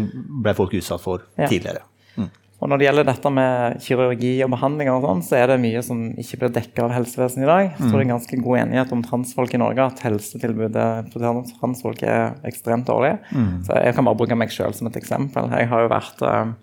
ble 0.44 0.58
folk 0.58 0.76
utsatt 0.78 1.04
for 1.04 1.26
ja. 1.36 1.50
tidligere. 1.50 1.84
Mm. 2.18 2.30
Og 2.58 2.72
Når 2.72 2.80
det 2.80 2.88
gjelder 2.88 3.06
dette 3.06 3.32
med 3.34 3.82
kirurgi 3.86 4.32
og 4.46 4.52
behandling, 4.56 4.90
og 4.90 5.04
sånn, 5.06 5.24
så 5.26 5.38
er 5.38 5.52
det 5.52 5.60
mye 5.62 5.82
som 5.86 6.00
ikke 6.18 6.40
blir 6.42 6.54
dekket 6.56 6.84
av 6.88 6.94
helsevesenet 6.96 7.46
i 7.46 7.50
dag. 7.50 7.68
Så 7.78 7.86
mm. 7.86 7.92
det 7.92 8.00
er 8.00 8.10
ganske 8.12 8.40
god 8.48 8.62
enighet 8.64 8.94
om 8.96 9.04
transfolk 9.06 9.54
i 9.54 9.62
Norge, 9.62 9.90
at 9.92 10.02
helsetilbudet 10.06 10.88
for 11.14 11.52
transfolk 11.60 12.02
er 12.06 12.40
ekstremt 12.50 12.90
dårlig. 12.90 13.18
Mm. 13.30 13.52
Så 13.68 13.78
Jeg 13.78 13.98
kan 13.98 14.10
bare 14.10 14.22
bruke 14.22 14.40
meg 14.40 14.54
sjøl 14.54 14.74
som 14.78 14.90
et 14.90 14.98
eksempel. 14.98 15.52
Jeg 15.54 15.70
har 15.70 15.86
jo 15.86 15.92
vært 15.94 16.26
uh, 16.26 16.56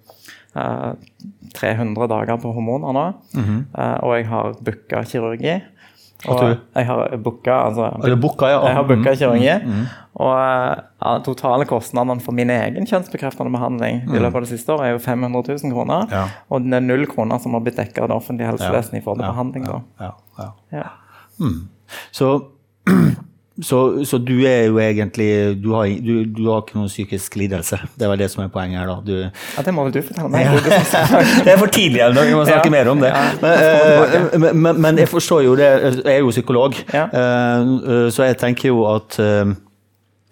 uh, 0.59 0.91
300 1.55 2.11
dager 2.11 2.43
på 2.43 2.51
hormoner 2.57 2.99
nå, 2.99 3.07
-hmm. 3.37 3.63
uh, 3.79 3.99
og 4.03 4.17
jeg 4.17 4.27
har 4.27 4.59
booka 4.67 5.05
kirurgi. 5.05 5.61
Og 6.25 6.41
jeg 6.47 6.87
har 6.89 7.17
booka 7.21 7.55
altså, 7.67 7.89
ja. 8.49 8.61
Jeg 8.65 8.77
har 8.77 8.87
booka 8.89 9.13
mm, 9.13 9.19
kirurgi. 9.19 9.57
Mm, 9.65 9.73
mm. 9.75 9.87
Og 10.25 10.31
ja, 10.39 11.13
totale 11.27 11.67
kostnadene 11.69 12.23
for 12.23 12.37
min 12.37 12.53
egen 12.55 12.87
kjønnsbekreftende 12.89 13.53
behandling 13.53 14.05
i 14.07 14.21
løpet 14.23 14.39
av 14.39 14.47
det 14.47 14.53
siste 14.53 14.73
året 14.73 14.89
er 14.89 14.95
jo 14.95 15.03
500 15.05 15.59
000 15.65 15.75
kroner. 15.75 16.07
Ja. 16.15 16.25
Og 16.49 16.65
det 16.65 16.79
er 16.79 16.87
null 16.87 17.07
kroner 17.11 17.43
som 17.43 17.57
har 17.57 17.65
blitt 17.67 17.81
dekket 17.81 18.05
av 18.07 18.13
det 18.13 18.19
offentlige 18.23 18.53
helsevesenet 18.53 19.03
i 19.03 19.05
forhold 19.05 19.25
til 19.25 19.33
behandling. 19.33 19.69
Ja. 20.73 20.87
Mm. 21.43 21.59
Så 22.15 22.31
så, 23.63 24.05
så, 24.05 24.19
du 24.19 24.41
er 24.43 24.65
jo 24.67 24.79
egentlig 24.83 25.29
du 25.63 25.69
har, 25.77 25.87
du, 26.03 26.25
du 26.27 26.41
har, 26.49 26.65
ikke 26.65 26.75
noen 26.75 26.91
psykisk 26.91 27.37
lidelse. 27.39 27.79
Det 27.95 28.09
var 28.11 28.19
det 28.19 28.27
som 28.33 28.43
er 28.43 28.49
poenget 28.51 28.81
her. 28.81 28.89
da. 28.91 28.97
Du, 29.07 29.13
ja, 29.23 29.63
Det 29.63 29.75
må 29.75 29.85
vel 29.87 29.95
du 29.95 30.01
fortelle 30.03 30.31
meg. 30.33 30.49
Ja. 30.49 31.03
det 31.47 31.53
er 31.53 31.61
for 31.61 31.71
tidlig 31.71 32.03
ennå, 32.03 32.25
vi 32.27 32.35
må 32.35 32.43
snakke 32.49 32.67
ja. 32.67 32.75
mer 32.75 32.91
om 32.91 33.05
det. 33.05 33.13
Men, 33.45 34.43
uh, 34.43 34.49
men, 34.59 34.81
men, 34.83 34.99
jeg 34.99 35.11
forstår 35.13 35.45
jo 35.47 35.55
det, 35.61 35.71
jeg 36.01 36.17
er 36.17 36.25
jo 36.25 36.35
psykolog, 36.35 36.81
uh, 36.91 38.11
så 38.11 38.27
jeg 38.27 38.41
tenker 38.43 38.73
jo 38.73 38.83
at 38.91 39.21
uh, 39.23 39.55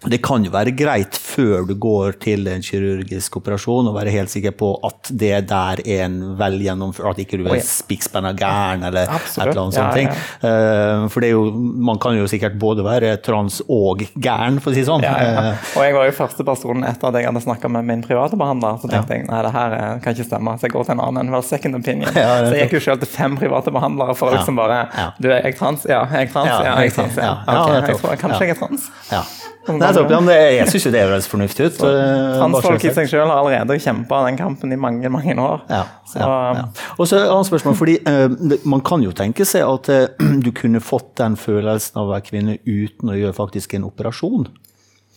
det 0.09 0.19
kan 0.23 0.43
jo 0.43 0.51
være 0.53 0.73
greit 0.75 1.15
før 1.15 1.67
du 1.67 1.73
går 1.79 2.17
til 2.23 2.47
en 2.51 2.63
kirurgisk 2.63 3.37
operasjon 3.39 3.87
å 3.89 3.93
være 3.95 4.11
helt 4.13 4.31
sikker 4.31 4.55
på 4.59 4.73
at 4.83 5.09
det 5.09 5.31
der 5.49 5.81
er 5.83 6.03
en 6.07 6.17
vel 6.39 6.59
gjennomført 6.63 7.13
At 7.13 7.21
ikke 7.23 7.39
du 7.41 7.47
er 7.51 7.61
spikkspenna 7.63 8.33
gæren 8.37 8.83
eller 8.87 9.07
Absolutt. 9.07 9.47
et 9.47 9.51
eller 9.51 9.61
annet 9.63 9.77
sånt. 9.77 9.99
Ja, 10.01 10.09
ja. 10.09 11.03
Uh, 11.03 11.07
for 11.13 11.23
det 11.23 11.31
jo, 11.31 11.43
man 11.89 11.99
kan 12.03 12.17
jo 12.17 12.27
sikkert 12.29 12.57
både 12.59 12.85
være 12.85 13.15
trans 13.23 13.61
og 13.71 14.03
gæren, 14.13 14.59
for 14.63 14.71
å 14.71 14.75
si 14.75 14.83
det 14.83 14.89
sånn. 14.89 15.05
Ja, 15.05 15.13
uh, 15.53 15.69
og 15.77 15.87
jeg 15.87 15.95
var 15.97 16.09
jo 16.09 16.15
første 16.17 16.47
person 16.47 16.87
etter 16.87 17.09
at 17.09 17.19
jeg 17.19 17.29
hadde 17.29 17.43
snakka 17.45 17.71
med 17.71 17.87
min 17.87 18.03
private 18.05 18.39
behandler, 18.39 18.79
så 18.81 18.91
tenkte 18.91 19.17
jeg 19.17 19.27
nei, 19.29 19.41
det 19.45 19.53
her 19.55 19.77
kan 20.03 20.17
ikke 20.17 20.27
stemme, 20.27 20.57
så 20.57 20.67
jeg 20.67 20.75
går 20.75 20.89
til 20.89 20.97
en 20.97 21.05
annen. 21.07 21.31
Well, 21.33 21.45
second 21.47 21.79
opinion. 21.79 22.11
så 22.13 22.51
jeg 22.51 22.67
gikk 22.67 22.77
jo 22.79 22.83
selv 22.89 23.03
til 23.05 23.11
fem 23.13 23.37
private 23.39 23.73
behandlere 23.73 24.17
for 24.17 24.35
liksom 24.35 24.59
bare 24.59 24.83
Du, 25.21 25.29
er 25.31 25.43
jeg 25.47 25.57
trans? 25.59 25.87
Ja, 25.89 26.03
jeg 26.11 26.29
er 26.29 26.35
trans. 26.35 26.51
Ja, 26.51 26.75
jeg 26.81 26.93
er 26.93 26.97
trans. 26.99 27.17
Ja. 27.19 27.33
Okay, 27.43 27.79
jeg 27.93 28.01
tror, 28.01 28.19
kanskje 28.21 28.47
jeg 28.47 28.57
er 28.57 28.61
trans. 28.63 28.91
Ja. 29.11 29.23
Ja, 29.63 29.91
det, 29.95 30.37
jeg 30.57 30.67
syns 30.71 30.85
jo 30.87 30.91
det 30.91 31.03
høres 31.05 31.27
fornuftig 31.31 31.69
ut. 31.69 31.77
Transfolk 31.79 32.83
i 32.83 32.91
seg 32.91 33.07
selv 33.07 33.31
har 33.31 33.39
allerede 33.39 33.77
kjempa 33.79 34.19
den 34.27 34.39
kampen 34.39 34.75
i 34.75 34.79
mange 34.79 35.11
mange 35.13 35.35
år. 35.39 35.63
Ja, 35.71 35.85
så, 36.09 36.19
ja, 36.19 36.33
ja. 36.57 36.65
Og 36.97 37.07
så 37.07 37.21
et 37.21 37.31
annet 37.31 37.47
spørsmål, 37.47 37.77
fordi 37.79 37.95
uh, 38.03 38.57
Man 38.67 38.83
kan 38.83 39.05
jo 39.05 39.13
tenke 39.15 39.47
seg 39.47 39.63
at 39.63 39.91
uh, 39.93 40.25
du 40.45 40.51
kunne 40.55 40.83
fått 40.83 41.13
den 41.21 41.39
følelsen 41.39 42.01
av 42.01 42.09
å 42.09 42.13
være 42.15 42.27
kvinne 42.27 42.57
uten 42.67 43.13
å 43.13 43.17
gjøre 43.17 43.37
faktisk 43.39 43.77
en 43.77 43.87
operasjon. 43.87 44.49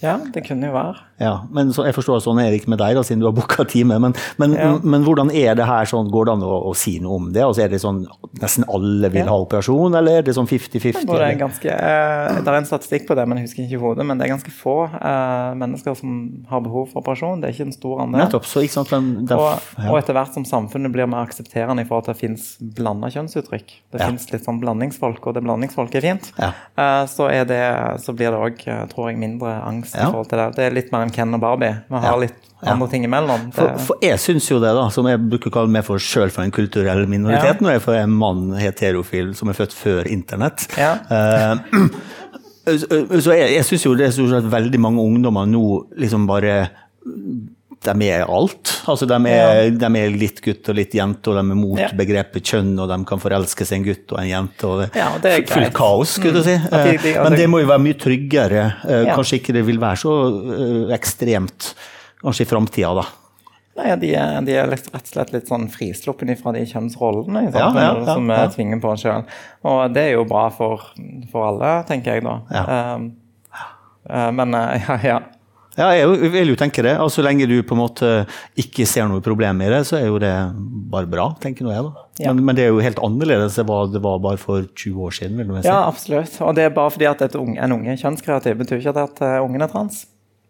Ja, 0.02 0.18
det 0.32 0.44
kunne 0.44 0.68
jo 0.68 0.76
være. 0.76 1.00
Ja, 1.16 1.46
men 1.50 1.72
så, 1.72 1.86
Jeg 1.86 1.96
forstår 1.96 2.20
sånn 2.20 2.40
Erik 2.42 2.66
med 2.68 2.80
deg, 2.82 2.96
da, 2.98 3.02
siden 3.06 3.22
du 3.22 3.26
har 3.28 3.34
booka 3.36 3.64
time. 3.68 3.96
Men, 4.02 4.12
men, 4.40 4.56
ja. 4.56 4.72
men, 4.82 5.04
hvordan 5.06 5.30
er 5.32 5.56
det 5.56 5.64
her? 5.68 5.88
Sånn, 5.88 6.10
går 6.12 6.28
det 6.28 6.34
an 6.36 6.44
å, 6.44 6.58
å, 6.68 6.74
si 6.76 6.98
noe 7.00 7.16
om 7.20 7.30
det? 7.32 7.44
Altså, 7.46 7.64
er 7.64 7.72
det 7.72 7.80
sånn 7.80 8.02
nesten 8.42 8.66
alle 8.68 9.08
vil 9.14 9.30
ha 9.30 9.36
operasjon, 9.40 9.96
eller 9.96 10.20
er 10.20 10.26
det 10.26 10.34
sånn 10.36 10.48
50-50? 10.50 11.06
Det, 11.08 11.72
eh, 11.72 12.40
det 12.44 12.52
er 12.52 12.58
en 12.58 12.68
statistikk 12.68 13.06
på 13.08 13.16
det, 13.16 13.24
men 13.28 13.40
jeg 13.40 13.48
husker 13.48 13.64
ikke 13.64 13.80
hodet. 13.80 14.06
Men 14.08 14.20
det 14.20 14.26
er 14.26 14.34
ganske 14.34 14.52
få 14.52 14.76
uh, 14.92 15.56
mennesker 15.56 15.96
som 15.96 16.18
har 16.50 16.64
behov 16.66 16.90
for 16.92 17.00
operasjon. 17.00 17.40
Det 17.40 17.48
er 17.48 17.56
ikke 17.56 17.68
en 17.70 17.76
stor 17.78 18.04
andel. 18.04 18.26
Nettopp, 18.26 18.48
så 18.50 18.66
ikke 18.66 18.76
sant, 18.76 18.92
men, 18.92 19.24
og, 19.32 19.48
og, 19.86 19.96
etter 19.96 20.18
hvert 20.18 20.36
som 20.36 20.44
samfunnet 20.48 20.92
blir 20.92 21.08
mer 21.08 21.24
aksepterende 21.24 21.86
i 21.86 21.88
forhold 21.88 22.10
til 22.10 22.12
at 22.12 22.20
det 22.20 22.26
finnes 22.26 22.50
blanda 22.76 23.08
kjønnsuttrykk, 23.14 23.74
det 23.94 24.02
ja. 24.02 24.10
finnes 24.10 24.28
litt 24.34 24.44
sånn 24.44 24.60
blandingsfolk, 24.60 25.24
og 25.24 25.38
det 25.38 25.44
blandingsfolket 25.46 26.02
er 26.02 26.08
fint, 26.10 26.30
uh, 26.36 27.02
så, 27.08 27.30
er 27.32 27.48
det, 27.48 27.62
så, 28.04 28.12
blir 28.16 28.36
det 28.36 28.42
òg, 28.42 28.62
tror 28.92 29.10
jeg, 29.10 29.20
mindre 29.22 29.56
angst 29.64 29.96
i 29.96 30.04
forhold 30.04 30.28
til 30.28 30.42
det. 30.42 30.50
Det 30.58 30.68
er 30.68 30.76
litt 30.76 30.92
mer 30.92 31.05
en 31.06 31.14
Ken 31.14 31.36
og 31.36 31.42
Barbie. 31.42 31.72
Vi 31.88 32.02
har 32.02 32.20
litt 32.20 32.42
andre 32.66 32.88
ting 32.90 33.04
imellom. 33.06 33.50
For, 33.54 33.76
for, 33.88 34.00
jeg 34.04 34.18
syns 34.22 34.48
jo 34.50 34.60
det, 34.62 34.72
da, 34.76 34.86
som 34.92 35.08
jeg 35.10 35.20
bruker 35.22 35.52
å 35.52 35.56
kalle 35.58 35.72
meg 35.72 35.84
for 35.86 36.02
sjøl 36.02 36.32
for 36.34 36.44
en 36.44 36.54
kulturell 36.54 37.04
minoritet, 37.10 37.62
når 37.62 37.76
jeg 37.76 37.84
er 37.94 38.04
en 38.04 38.16
mann 38.22 38.46
heterofil 38.58 39.34
som 39.38 39.52
er 39.52 39.58
født 39.58 39.76
før 39.76 40.08
internett. 40.10 40.66
Uh, 40.76 41.86
så 43.22 43.36
jeg, 43.36 43.52
jeg 43.54 43.68
syns 43.68 43.86
jo 43.86 43.94
det 43.98 44.10
er 44.10 44.50
veldig 44.56 44.82
mange 44.82 45.04
ungdommer 45.04 45.46
nå 45.48 45.62
liksom 46.00 46.26
bare 46.28 46.58
de 47.84 48.08
er 48.08 48.24
alt. 48.24 48.72
Altså, 48.88 49.06
de, 49.08 49.18
er, 49.30 49.66
ja. 49.66 49.74
de 49.78 49.90
er 50.00 50.14
litt 50.14 50.40
gutt 50.44 50.70
og 50.72 50.78
litt 50.78 50.94
jente, 50.96 51.30
og 51.30 51.36
de 51.38 51.42
er 51.42 51.58
mot 51.58 51.80
ja. 51.80 51.90
begrepet 51.96 52.52
kjønn, 52.52 52.72
og 52.82 52.88
de 52.90 52.98
kan 53.08 53.20
forelske 53.22 53.66
seg 53.66 53.80
en 53.80 53.86
gutt 53.86 54.14
og 54.14 54.22
en 54.22 54.30
jente. 54.30 54.70
og 54.70 54.96
ja, 54.96 55.10
det 55.22 55.34
er 55.34 55.44
Fullt 55.50 55.76
kaos, 55.76 56.16
skulle 56.18 56.40
du 56.40 56.46
si. 56.46 56.56
Mm. 56.56 56.72
De, 56.72 56.96
de, 56.96 56.96
de, 57.04 57.12
Men 57.20 57.38
det 57.38 57.50
må 57.52 57.60
jo 57.62 57.68
være 57.70 57.84
mye 57.84 58.00
tryggere. 58.00 58.64
Eh, 58.86 59.12
kanskje 59.12 59.40
ikke 59.40 59.54
det 59.58 59.66
vil 59.68 59.78
være 59.82 60.02
så 60.02 60.16
eh, 60.56 60.96
ekstremt 60.96 61.70
kanskje 62.22 62.46
i 62.46 62.50
framtida, 62.50 62.96
da. 62.96 63.06
Nei, 63.76 63.90
de 64.00 64.14
er, 64.16 64.38
de 64.46 64.54
er, 64.56 64.70
rett 64.72 64.86
og 64.88 65.04
slett 65.04 65.34
litt 65.34 65.50
sånn 65.50 65.66
frisluppen 65.68 66.32
fra 66.40 66.54
de 66.56 66.62
kjønnsrollene 66.64 67.42
ja, 67.50 67.66
ja, 67.76 67.90
ja, 67.92 68.06
som 68.08 68.30
vi 68.30 68.38
tvinger 68.54 68.80
på 68.80 68.94
oss 68.94 69.04
sjøl. 69.04 69.26
Og 69.68 69.82
det 69.92 70.06
er 70.08 70.14
jo 70.14 70.24
bra 70.28 70.46
for, 70.54 70.86
for 71.28 71.50
alle, 71.50 71.72
tenker 71.88 72.16
jeg 72.16 72.24
da. 72.24 72.38
Um, 72.96 73.10
men 74.38 74.56
ja, 74.86 74.96
ja. 75.04 75.18
Ja, 75.76 75.90
jeg 75.92 76.32
vil 76.32 76.54
jo 76.54 76.56
tenke 76.58 76.84
det. 76.86 76.94
Og 77.04 77.10
så 77.12 77.24
lenge 77.24 77.48
du 77.48 77.58
på 77.66 77.76
en 77.76 77.82
måte 77.82 78.10
ikke 78.58 78.86
ser 78.88 79.08
noe 79.10 79.24
problem 79.24 79.60
i 79.64 79.68
det, 79.72 79.82
så 79.88 79.98
er 80.00 80.08
jo 80.08 80.18
det 80.22 80.32
bare 80.92 81.08
bra, 81.10 81.28
tenker 81.42 81.66
nå 81.66 81.74
jeg. 81.74 81.84
da. 81.84 82.06
Ja. 82.16 82.32
Men, 82.32 82.46
men, 82.48 82.56
det 82.56 82.64
er 82.64 82.72
jo 82.72 82.80
helt 82.80 83.00
annerledes 83.04 83.58
enn 83.60 83.68
det 83.92 84.00
var 84.00 84.20
bare 84.24 84.40
for 84.40 84.64
20 84.72 85.06
år 85.08 85.16
siden. 85.18 85.36
vil 85.36 85.52
du 85.52 85.56
si. 85.60 85.68
Ja, 85.68 85.82
absolutt. 85.84 86.40
Og 86.40 86.56
det 86.56 86.64
er 86.64 86.76
bare 86.76 86.94
fordi 86.94 87.08
at 87.12 87.24
unge, 87.36 87.60
en 87.60 87.76
unge 87.76 87.92
er 87.92 88.00
kjønnskreativ, 88.00 88.56
betyr 88.62 88.80
ikke 88.80 88.96
at 89.04 89.24
uh, 89.24 89.40
ungen 89.44 89.64
er 89.64 89.72
trans. 89.72 90.06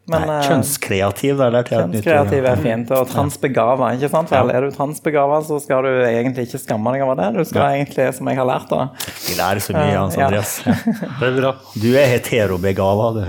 Men, 0.07 0.23
Nei, 0.23 0.37
eh, 0.39 0.47
kjønnskreativ, 0.47 1.41
det 1.41 1.47
er 1.49 1.67
Kjønnskreativ 1.67 2.45
er 2.47 2.61
fint. 2.63 2.93
Og 2.95 3.09
transbegava, 3.11 3.89
ikke 3.97 4.11
sant? 4.13 4.31
Vel, 4.31 4.53
er 4.55 4.63
du 4.63 4.71
transbegava, 4.75 5.41
så 5.49 5.59
skal 5.65 5.83
du 5.83 5.91
egentlig 6.07 6.47
ikke 6.47 6.63
skamme 6.63 6.95
deg 6.95 7.03
over 7.03 7.19
det. 7.19 7.33
Du 7.35 7.43
skal 7.43 7.65
ja. 7.65 7.81
egentlig, 7.81 8.07
som 8.15 8.31
jeg 8.31 8.39
har 8.39 8.47
lært, 8.47 8.71
da 8.71 8.87
Vi 9.27 9.35
lærer 9.41 9.65
så 9.65 9.75
mye, 9.75 9.91
Hans 9.99 10.15
Andreas. 10.15 10.55
Ja. 10.63 10.77
det 11.19 11.33
er 11.33 11.37
bra. 11.41 11.53
Du 11.75 11.89
er 11.91 12.07
heterobegava, 12.15 13.11
du. 13.19 13.25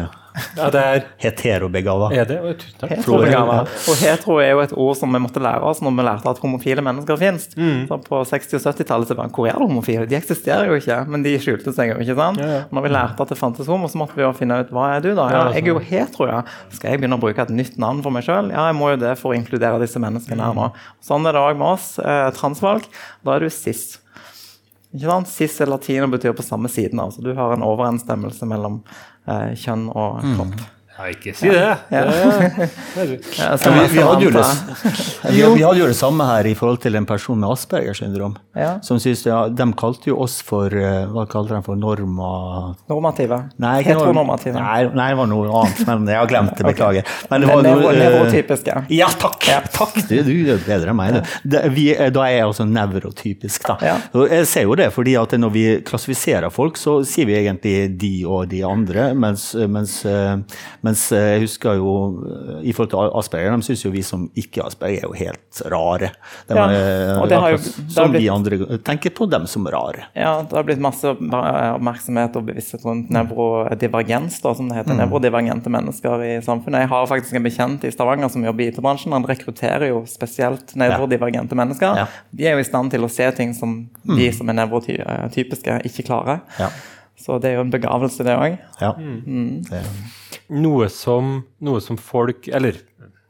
Ja, 0.58 0.70
det 0.74 0.82
er 0.82 1.04
Heterobegava. 1.22 2.10
Er 2.16 2.28
det? 2.30 2.38
Tusen 2.62 2.80
takk. 2.82 2.94
Heterobegava. 2.94 3.58
Og 3.68 4.00
hetero 4.02 4.38
er 4.44 4.52
jo 4.54 4.62
et 4.64 4.74
ord 4.78 4.98
som 5.00 5.14
vi 5.14 5.22
måtte 5.24 5.42
lære 5.44 5.66
oss 5.70 5.82
når 5.84 5.96
vi 5.98 6.06
lærte 6.08 6.32
at 6.32 6.42
homofile 6.44 6.84
mennesker 6.86 7.20
finnes. 7.20 7.50
Mm. 7.58 7.86
Så 7.90 8.00
på 8.06 8.22
60- 8.32 8.58
og 8.60 8.66
70-tallet 8.66 9.12
så 9.12 9.18
bare 9.18 9.34
Hvor 9.34 9.50
er 9.50 9.58
det 9.58 9.68
homofile? 9.68 10.08
De 10.10 10.18
eksisterer 10.20 10.72
jo 10.72 10.78
ikke, 10.80 11.00
men 11.10 11.26
de 11.26 11.36
skjulte 11.42 11.74
seg 11.76 11.94
jo, 11.94 12.00
ikke 12.04 12.18
sant? 12.20 12.42
Ja, 12.44 12.50
ja. 12.54 12.64
Når 12.74 12.88
vi 12.88 12.94
lærte 12.94 13.28
at 13.28 13.34
det 13.34 13.40
fantes 13.40 13.70
homo, 13.72 13.90
så 13.92 14.02
måtte 14.02 14.18
vi 14.18 14.26
jo 14.26 14.32
finne 14.38 14.62
ut 14.62 14.74
hva 14.74 14.90
er 14.96 15.06
du, 15.06 15.12
da? 15.18 15.28
Ja, 15.34 15.44
jeg 15.56 15.66
er 15.66 15.74
jo 15.74 15.84
hetero, 15.84 16.30
ja. 16.32 16.42
Skal 16.74 16.94
jeg 16.94 17.04
begynne 17.04 17.20
å 17.20 17.24
bruke 17.24 17.46
et 17.46 17.54
nytt 17.54 17.78
navn 17.82 18.04
for 18.06 18.14
meg 18.14 18.28
sjøl? 18.28 18.52
Ja, 18.54 18.70
jeg 18.70 18.78
må 18.80 18.94
jo 18.94 19.02
det 19.04 19.16
for 19.22 19.34
å 19.34 19.38
inkludere 19.38 19.82
disse 19.84 20.02
menneskene 20.02 20.44
her 20.44 20.58
nå. 20.58 20.72
Sånn 21.06 21.28
er 21.28 21.38
det 21.38 21.44
òg 21.44 21.60
med 21.60 21.74
oss 21.76 21.96
eh, 22.02 22.28
transvalg. 22.38 22.88
Da 23.26 23.38
er 23.38 23.48
du 23.48 23.54
cis. 23.54 23.98
Ikke 24.96 25.10
sant? 25.10 25.30
Cis 25.32 25.60
er 25.62 25.72
latino 25.72 26.08
betyr 26.12 26.36
på 26.38 26.46
samme 26.46 26.70
siden. 26.72 27.00
altså 27.00 27.22
Du 27.22 27.34
har 27.36 27.54
en 27.54 27.66
overensstemmelse 27.66 28.48
mellom 28.48 28.82
eh, 29.28 29.54
kjønn 29.60 29.90
og 29.92 30.24
mm. 30.24 30.36
kropp. 30.38 30.56
Mm. 30.56 30.77
Ja, 30.98 31.08
ikke 31.14 31.34
si 31.38 31.46
det. 31.52 31.60
Ja. 31.62 32.02
det. 32.10 32.70
Ja, 33.38 33.52
Ja, 33.54 33.72
vi, 33.72 33.84
vi, 33.94 34.02
hadde 34.02 34.24
jo 34.26 34.32
det, 34.34 34.46
vi, 35.30 35.42
vi 35.56 35.62
hadde 35.62 35.78
jo 35.78 35.88
det 35.92 35.98
samme 35.98 36.26
her 36.26 36.48
i 36.50 36.54
forhold 36.58 36.80
til 36.82 36.98
en 36.98 37.06
person 37.06 37.38
med 37.40 37.52
Aspergers 37.54 38.02
syndrom. 38.02 38.34
Ja. 38.58 38.80
Som 38.82 38.98
synes, 39.02 39.22
ja, 39.28 39.44
de 39.54 39.68
kalte 39.78 40.10
jo 40.10 40.18
oss 40.26 40.40
for 40.46 40.74
eh, 40.74 41.06
Hva 41.14 41.28
kalte 41.30 41.54
de 41.54 41.62
for 41.66 41.78
norma... 41.78 42.30
Normative. 42.90 43.38
Nei, 43.62 43.76
Heteronormative. 43.86 44.56
Nei, 44.58 44.88
nei, 44.98 45.08
det 45.14 45.20
var 45.20 45.30
noe 45.30 45.52
annet. 45.62 45.84
Men 45.88 46.10
jeg 46.10 46.20
har 46.22 46.32
glemt 46.32 46.56
det. 46.58 46.66
Beklager. 46.72 47.14
Men 47.30 47.46
det 47.46 47.52
var 47.52 47.64
nevo- 47.68 47.86
noe, 47.86 47.94
eh, 47.94 48.02
Nevrotypiske. 48.02 48.80
Ja, 48.98 49.12
takk! 49.22 49.46
takk. 49.78 50.00
Du, 50.10 50.16
du 50.26 50.34
er 50.56 50.64
bedre 50.66 50.94
enn 50.96 50.98
meg. 50.98 51.20
Du. 51.46 51.58
Eh, 51.62 52.08
da 52.14 52.26
er 52.26 52.40
jeg 52.40 52.50
også 52.50 52.66
nevrotypisk. 52.72 53.68
Da. 53.70 53.78
Ja. 53.86 53.96
Jeg 54.34 54.50
ser 54.50 54.66
jo 54.68 54.76
det, 54.80 54.90
fordi 54.96 55.14
at 55.20 55.38
når 55.38 55.54
vi 55.54 55.66
klassifiserer 55.88 56.50
folk, 56.54 56.80
så 56.82 57.00
sier 57.08 57.30
vi 57.30 57.38
egentlig 57.38 57.76
de 58.02 58.14
og 58.26 58.48
de 58.52 58.64
andre. 58.66 59.12
Mens, 59.18 59.52
mens, 59.70 60.00
mens 60.88 61.04
eh, 61.12 61.26
jeg 61.36 61.44
husker 61.46 61.78
jo 61.78 61.92
eh, 62.24 62.62
I 62.70 62.74
forhold 62.74 62.90
til 62.96 63.12
Asperger, 63.20 63.54
de 63.60 63.68
syns 63.68 63.84
jo 63.86 63.92
vi 63.94 64.02
som 64.08 64.26
ikke 64.40 64.62
er 64.64 64.70
Asperger, 64.72 65.04
jo 65.06 65.12
helt 65.20 65.62
rare. 65.74 66.10
De, 66.48 66.56
Ja, 66.58 66.66
er, 66.72 67.20
og 67.22 67.28
det 67.30 67.38
har 67.44 67.52
jo- 67.54 67.60
akkurat 67.60 67.76
det 67.78 67.84
har 67.84 67.94
som 67.98 68.12
blitt- 68.16 68.24
vi 68.24 68.30
andre 68.34 68.80
tenker 68.88 69.14
på 69.18 69.28
dem 69.30 69.46
som 69.52 69.68
rare. 69.68 70.08
Ja, 70.16 70.42
det 70.48 70.56
har 70.58 70.64
blitt 70.68 70.80
masse 70.82 71.12
oppmerksomhet 71.14 72.36
og 72.40 72.46
bevissthet 72.48 72.86
rundt 72.88 73.10
nevrodivergens, 73.14 74.40
da, 74.42 74.54
som 74.56 74.70
det 74.70 74.78
heter. 74.80 74.94
Mm. 74.96 75.02
Nevrodivergente 75.04 75.70
mennesker 75.74 76.24
i 76.26 76.34
samfunnet. 76.46 76.86
Jeg 76.86 76.92
har 76.92 77.08
faktisk 77.10 77.34
en 77.38 77.44
bekjent 77.48 77.84
i 77.88 77.92
Stavanger 77.94 78.30
som 78.34 78.44
jobber 78.46 78.64
i 78.66 78.70
IT-bransjen. 78.72 79.12
Han 79.16 79.26
rekrutterer 79.28 79.90
jo 79.92 80.04
spesielt 80.10 80.76
nevrodivergente 80.80 81.56
mennesker. 81.58 81.96
Ja. 82.04 82.08
Mm. 82.08 82.38
De 82.38 82.48
er 82.48 82.58
jo 82.58 82.64
i 82.66 82.70
stand 82.70 82.92
til 82.94 83.02
å 83.08 83.10
se 83.12 83.30
ting 83.38 83.54
som 83.58 83.90
de 84.06 84.32
som 84.32 84.50
er 84.50 84.58
nevrotypiske, 84.62 85.82
ikke 85.90 86.06
klarer. 86.08 86.42
Ja. 86.60 86.70
Så 87.18 87.40
det 87.42 87.50
er 87.52 87.56
jo 87.58 87.64
en 87.66 87.72
begavelse, 87.74 88.24
det 88.24 88.36
òg. 88.38 88.58
Ja. 88.80 88.92
Mm. 88.94 89.64
Det, 89.66 89.82
Noe 90.50 90.88
som, 90.94 91.42
noe 91.60 91.82
som 91.84 91.98
folk 92.00 92.48
Eller 92.48 92.78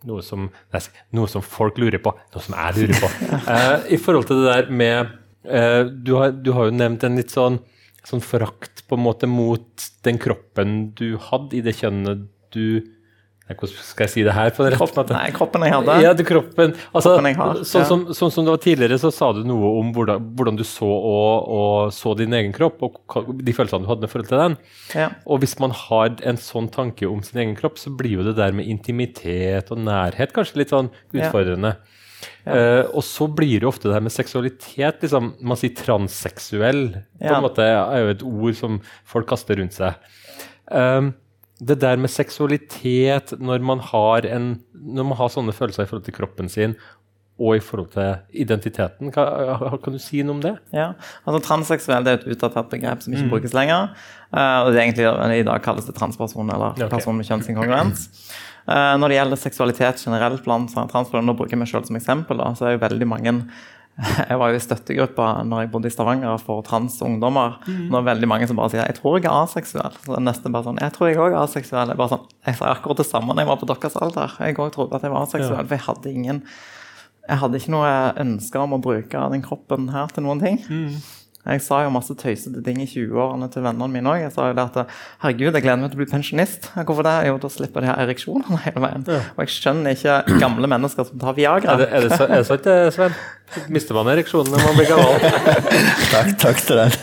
noe 0.08 0.22
som, 0.24 0.46
nei, 0.72 0.82
noe 1.18 1.28
som 1.32 1.44
folk 1.44 1.80
lurer 1.82 2.00
på. 2.00 2.14
Noe 2.34 2.44
som 2.44 2.56
jeg 2.56 2.78
lurer 2.78 3.02
på. 3.02 3.10
Eh, 3.54 3.94
I 3.96 4.00
forhold 4.02 4.28
til 4.30 4.44
det 4.44 4.54
der 4.54 4.70
med 4.72 5.10
eh, 5.48 5.84
du, 5.88 6.14
har, 6.20 6.32
du 6.32 6.52
har 6.56 6.70
jo 6.70 6.78
nevnt 6.78 7.04
en 7.08 7.18
litt 7.20 7.34
sånn, 7.34 7.60
sånn 8.08 8.24
forakt 8.24 8.86
på 8.88 8.96
en 8.96 9.04
måte 9.04 9.28
mot 9.28 9.88
den 10.08 10.20
kroppen 10.22 10.78
du 10.96 11.18
hadde 11.30 11.58
i 11.60 11.64
det 11.66 11.76
kjønnet 11.80 12.28
du 12.56 12.86
Hvordan 13.48 13.78
skal 13.88 14.04
jeg 14.04 14.12
si 14.12 14.24
det 14.28 14.34
her 14.36 14.50
på 14.52 14.66
en 14.66 14.72
rett 14.74 14.96
måte? 14.98 15.14
nei, 15.16 15.32
kroppen 15.32 15.64
jeg 15.64 15.72
hadde. 15.72 15.94
Ja, 16.04 16.14
det 16.14 16.26
kroppen. 16.28 16.74
Altså, 16.92 17.14
Kroppen 17.14 17.28
jeg 17.30 17.38
har, 17.40 17.62
sånn, 17.64 17.82
ja. 17.82 17.88
som, 17.88 18.02
sånn 18.18 18.32
som 18.36 18.46
det 18.48 18.52
var 18.52 18.62
tidligere, 18.66 18.98
så 19.00 19.12
sa 19.16 19.30
du 19.32 19.40
noe 19.48 19.70
om 19.80 19.94
hvordan, 19.96 20.26
hvordan 20.36 20.58
du 20.60 20.64
så, 20.68 20.90
og, 20.90 21.48
og 21.48 21.94
så 21.96 22.12
din 22.20 22.34
egen 22.36 22.52
kropp, 22.52 22.84
og 22.84 23.32
de 23.40 23.54
følelsene 23.56 23.86
du 23.86 23.92
hadde 23.92 24.04
med 24.04 24.12
forhold 24.12 24.28
til 24.28 24.42
den. 24.44 24.58
Ja. 25.00 25.08
Og 25.26 25.40
hvis 25.46 25.56
man 25.64 25.72
har 25.72 26.18
en 26.28 26.38
sånn 26.44 26.68
tanke 26.76 27.08
om 27.08 27.24
sin 27.24 27.40
egen 27.40 27.56
kropp, 27.56 27.80
så 27.80 27.94
blir 27.96 28.18
jo 28.20 28.26
det 28.28 28.36
der 28.36 28.52
med 28.52 28.68
intimitet 28.68 29.72
og 29.72 29.80
nærhet 29.80 30.36
kanskje 30.36 30.58
litt 30.64 30.76
sånn 30.76 30.92
Ja. 31.16 31.28
utfordrende. 31.30 31.78
Uh, 32.48 32.84
og 32.96 33.04
så 33.06 33.28
blir 33.30 33.60
det 33.62 33.68
ofte 33.68 33.88
det 33.90 33.94
her 33.94 34.04
med 34.04 34.12
seksualitet. 34.12 35.02
liksom, 35.04 35.36
Man 35.40 35.58
sier 35.60 35.76
transseksuell. 35.76 37.04
på 37.20 37.24
Ja. 37.24 37.38
en 37.38 37.44
måte 37.44 37.60
er 37.64 38.00
jo 38.04 38.10
et 38.10 38.24
ord 38.24 38.56
som 38.56 38.82
folk 39.06 39.28
kaster 39.28 39.56
rundt 39.60 39.74
seg. 39.74 39.96
Um, 40.72 41.14
det 41.60 41.80
der 41.82 41.98
med 41.98 42.12
seksualitet 42.14 43.34
når 43.42 43.64
man 43.66 43.80
har 43.80 44.26
en 44.30 44.60
når 44.78 45.04
man 45.10 45.18
har 45.18 45.30
sånne 45.34 45.56
følelser 45.56 45.84
i 45.84 45.90
forhold 45.90 46.06
til 46.06 46.14
kroppen 46.16 46.50
sin 46.50 46.76
og 47.38 47.54
i 47.54 47.62
forhold 47.62 47.92
til 47.94 48.16
identiteten, 48.34 49.12
hva, 49.14 49.78
kan 49.84 49.94
du 49.94 50.00
si 50.02 50.24
noe 50.26 50.34
om 50.34 50.40
det? 50.42 50.56
Ja, 50.74 50.88
altså 51.22 51.42
Transseksuell 51.46 52.06
det 52.06 52.14
er 52.16 52.18
et 52.24 52.32
utdatert 52.34 52.72
begrep 52.72 53.04
som 53.04 53.14
Mm. 53.14 53.20
ikke 53.20 53.30
brukes 53.36 53.54
lenger. 53.54 53.92
Uh, 54.34 54.66
og 54.66 54.72
det 54.74 54.80
er 54.80 54.86
egentlig, 54.88 55.06
I 55.40 55.44
dag 55.46 55.62
kalles 55.62 55.86
det 55.86 55.94
transperson 55.96 56.50
eller 56.50 56.74
Ja, 56.80 56.86
ok. 56.88 56.96
person 56.98 57.16
med 57.18 57.26
kjønnsinkongruens. 57.30 58.08
Uh, 58.68 58.98
når 58.98 59.08
det 59.14 59.18
gjelder 59.20 59.38
seksualitet 59.38 60.02
generelt 60.02 60.44
blant 60.44 60.74
transpersoner, 60.74 61.38
bruker 61.38 61.58
meg 61.62 61.68
selv 61.70 61.86
som 61.86 61.96
eksempel, 61.96 62.38
da, 62.42 62.50
så 62.58 62.66
er 62.66 62.72
jo 62.78 62.82
veldig 62.88 63.08
mange 63.08 63.36
jeg 64.30 64.38
var 64.38 64.52
jo 64.54 64.60
i 64.60 64.62
støttegruppa 64.62 65.28
når 65.48 65.64
jeg 65.64 65.72
bodde 65.74 65.90
i 65.90 65.94
Stavanger 65.94 66.42
for 66.42 66.62
transungdommer. 66.66 67.58
Mm. 67.66 67.84
Nå 67.90 67.98
er 67.98 68.04
det 68.04 68.10
veldig 68.12 68.30
mange 68.30 68.48
som 68.50 68.60
bare 68.60 68.70
sier 68.74 68.86
'jeg 68.86 69.00
tror 69.00 69.18
jeg 69.18 69.26
er 69.26 69.38
aseksuell'. 69.42 69.98
Så 70.06 70.22
nesten 70.22 70.54
bare 70.54 70.70
sånn 70.70 70.82
'jeg 70.82 70.94
tror 70.94 71.08
jeg 71.10 71.18
òg 71.18 71.34
er 71.34 71.42
aseksuell'. 71.42 71.90
Jeg, 71.90 71.98
bare 71.98 72.14
sånn, 72.14 72.28
jeg 72.46 72.56
sa 72.56 72.74
akkurat 72.74 72.98
det 72.98 73.10
samme 73.10 73.34
da 73.34 73.42
jeg 73.42 73.50
var 73.50 73.58
på 73.58 73.70
deres 73.70 73.96
alder. 73.98 74.36
Jeg 74.40 74.58
òg 74.58 74.72
trodde 74.72 74.96
at 74.96 75.02
jeg 75.02 75.12
var 75.12 75.26
aseksuell, 75.26 75.68
for 75.68 75.76
jeg 75.76 75.88
hadde 75.88 76.14
ingen 76.14 76.44
jeg 77.28 77.42
hadde 77.42 77.60
ikke 77.60 77.74
noe 77.74 78.14
ønske 78.24 78.56
om 78.56 78.74
å 78.78 78.82
bruke 78.82 79.30
den 79.32 79.42
kroppen 79.44 79.90
her 79.92 80.08
til 80.08 80.24
noen 80.24 80.40
ting. 80.40 80.62
Jeg 81.48 81.62
sa 81.64 81.78
jo 81.86 81.92
masse 81.96 82.12
tøysete 82.20 82.60
ting 82.66 82.82
i 82.84 82.88
20-årene 82.90 83.48
til 83.54 83.64
vennene 83.64 83.88
mine 83.94 84.12
òg. 84.12 84.20
Jeg 84.26 84.34
sa 84.36 84.50
jo 84.50 84.56
det 84.58 84.66
at 84.68 84.92
herregud, 85.24 85.56
jeg 85.56 85.64
gleder 85.64 85.80
meg 85.80 85.94
til 85.94 86.00
å 86.00 86.02
bli 86.04 86.10
pensjonist. 86.12 86.68
Hvorfor 86.76 87.08
det? 87.08 87.16
Jo, 87.30 87.38
da 87.44 87.52
slipper 87.54 87.86
de 87.86 87.92
her 87.92 88.02
ereksjonene 88.04 88.60
hele 88.66 88.84
veien. 88.84 89.06
Og 89.08 89.42
jeg 89.46 89.54
skjønner 89.56 89.96
ikke 89.96 90.40
gamle 90.44 90.68
mennesker 90.76 91.08
som 91.08 91.22
tar 91.24 91.38
Viagra. 91.38 91.78
Er 91.78 91.84
det, 91.84 91.90
er 91.94 92.08
det, 92.08 92.12
så, 92.20 92.28
er 92.28 92.42
det 92.44 92.50
sant, 92.50 92.68
det, 92.68 92.78
Sven? 92.98 93.18
Mister 93.72 93.96
man 93.96 94.12
ereksjonen 94.12 94.52
når 94.52 94.66
man 94.68 94.76
blir 94.82 94.92
gammel? 94.92 95.16
takk, 96.14 96.34
takk 96.44 96.64
til 96.68 96.82
den. 96.84 96.92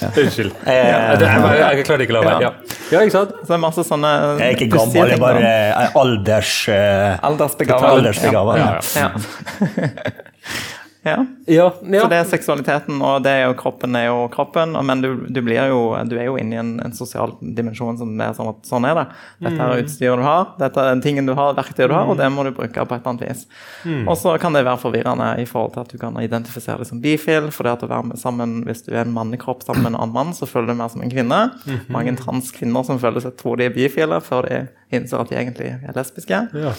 Unnskyld. 0.00 0.52
Jeg, 0.64 0.76
jeg, 1.20 1.58
jeg 1.60 1.84
klarer 1.84 2.04
ikke 2.06 2.14
å 2.14 2.16
la 2.16 2.22
være. 2.24 2.40
Ja. 2.46 2.50
ja, 2.94 3.02
ikke 3.04 3.14
sant? 3.14 3.34
Så 3.42 3.50
det 3.50 3.56
er 3.56 3.60
masse 3.62 3.84
sånne 3.84 4.10
Jeg 4.40 4.46
er 4.46 4.56
ikke 4.56 4.70
gammel, 4.72 4.96
jeg 4.96 5.16
er 5.18 5.20
bare 5.20 5.42
eh, 5.44 5.98
alders... 6.00 6.52
eh, 6.72 7.26
Aldersbegavet. 7.28 7.88
aldersbegavet. 7.90 8.56
Ja, 8.96 9.10
Ja. 11.02 11.26
ja. 11.46 11.72
Ja, 11.82 12.00
Så 12.00 12.08
det 12.12 12.16
er 12.18 12.26
seksualiteten, 12.28 12.98
og 13.00 13.22
det 13.24 13.32
er 13.32 13.46
jo 13.48 13.54
kroppen 13.56 13.96
er 13.96 14.06
jo 14.10 14.26
kroppen. 14.32 14.74
Men 14.84 15.00
du, 15.00 15.08
du, 15.32 15.40
blir 15.44 15.70
jo, 15.70 15.78
du 16.08 16.16
er 16.18 16.26
jo 16.28 16.36
inne 16.40 16.56
i 16.56 16.60
en, 16.60 16.74
en 16.84 16.92
sosial 16.96 17.32
dimensjon 17.40 17.96
som 18.00 18.12
er 18.20 18.34
sånn 18.36 18.50
at 18.52 18.68
sånn 18.68 18.86
er 18.88 18.98
det. 18.98 19.04
Dette 19.46 19.64
er 19.64 19.84
utstyret 19.84 20.20
du 20.20 20.26
har, 20.26 20.50
dette 20.60 20.82
er 20.82 20.90
den 20.92 21.04
tingen 21.04 21.28
du 21.30 21.32
har, 21.38 21.54
verktøyet 21.56 21.88
du 21.88 21.96
har, 21.96 22.10
og 22.10 22.20
det 22.20 22.28
må 22.34 22.44
du 22.44 22.52
bruke 22.56 22.84
på 22.84 22.96
et 22.96 23.00
eller 23.00 23.14
annet 23.14 23.24
vis. 23.30 23.46
Og 24.04 24.12
så 24.20 24.34
kan 24.42 24.56
det 24.56 24.66
være 24.66 24.82
forvirrende 24.82 25.30
i 25.40 25.46
forhold 25.48 25.72
til 25.76 25.84
at 25.86 25.94
du 25.94 26.00
kan 26.02 26.20
identifisere 26.20 26.82
deg 26.82 26.90
som 26.90 27.00
bifil, 27.04 27.48
for 27.54 27.64
det 27.68 27.78
at 27.78 27.86
å 27.86 27.90
være 27.94 28.10
med 28.12 28.20
sammen, 28.20 28.58
hvis 28.68 28.84
du 28.84 28.92
er 28.92 29.06
en 29.06 29.16
mannekropp 29.16 29.64
sammen 29.64 29.86
med 29.86 29.94
en 29.94 30.02
annen 30.02 30.16
mann, 30.16 30.36
så 30.36 30.48
føler 30.50 30.74
du 30.74 30.82
mer 30.82 30.92
som 30.92 31.04
en 31.04 31.12
kvinne. 31.12 31.40
Mange 31.88 32.12
transkvinner 32.20 32.84
som 32.86 33.00
føler 33.00 33.24
seg 33.24 33.38
tror 33.40 33.56
de 33.60 33.70
er 33.70 33.74
bifile, 33.74 34.20
før 34.24 34.48
de 34.50 34.60
innser 34.94 35.22
at 35.22 35.30
de 35.30 35.38
egentlig 35.38 35.70
er 35.76 35.96
lesbiske. 35.96 36.40
Ja. 36.54 36.72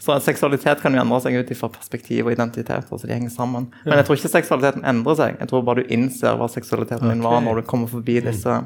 Så 0.00 0.16
seksualitet 0.24 0.80
kan 0.82 0.96
jo 0.96 1.02
endre 1.02 1.20
seg 1.24 1.36
ut 1.36 1.52
fra 1.58 1.70
perspektiv 1.74 2.26
og 2.26 2.32
identitet. 2.32 2.88
altså 2.90 3.06
de 3.06 3.14
henger 3.14 3.32
sammen. 3.34 3.68
Men 3.84 4.00
jeg 4.00 4.08
tror 4.08 4.20
ikke 4.20 4.32
seksualiteten 4.32 4.86
endrer 4.88 5.18
seg. 5.18 5.38
Jeg 5.40 5.52
tror 5.52 5.64
bare 5.66 5.84
du 5.84 5.92
innser 5.92 6.38
hva 6.40 6.48
seksualiteten 6.50 7.12
din 7.12 7.24
var 7.24 7.40
når 7.44 7.60
du 7.60 7.68
kommer 7.68 7.90
forbi 7.90 8.20
disse 8.24 8.60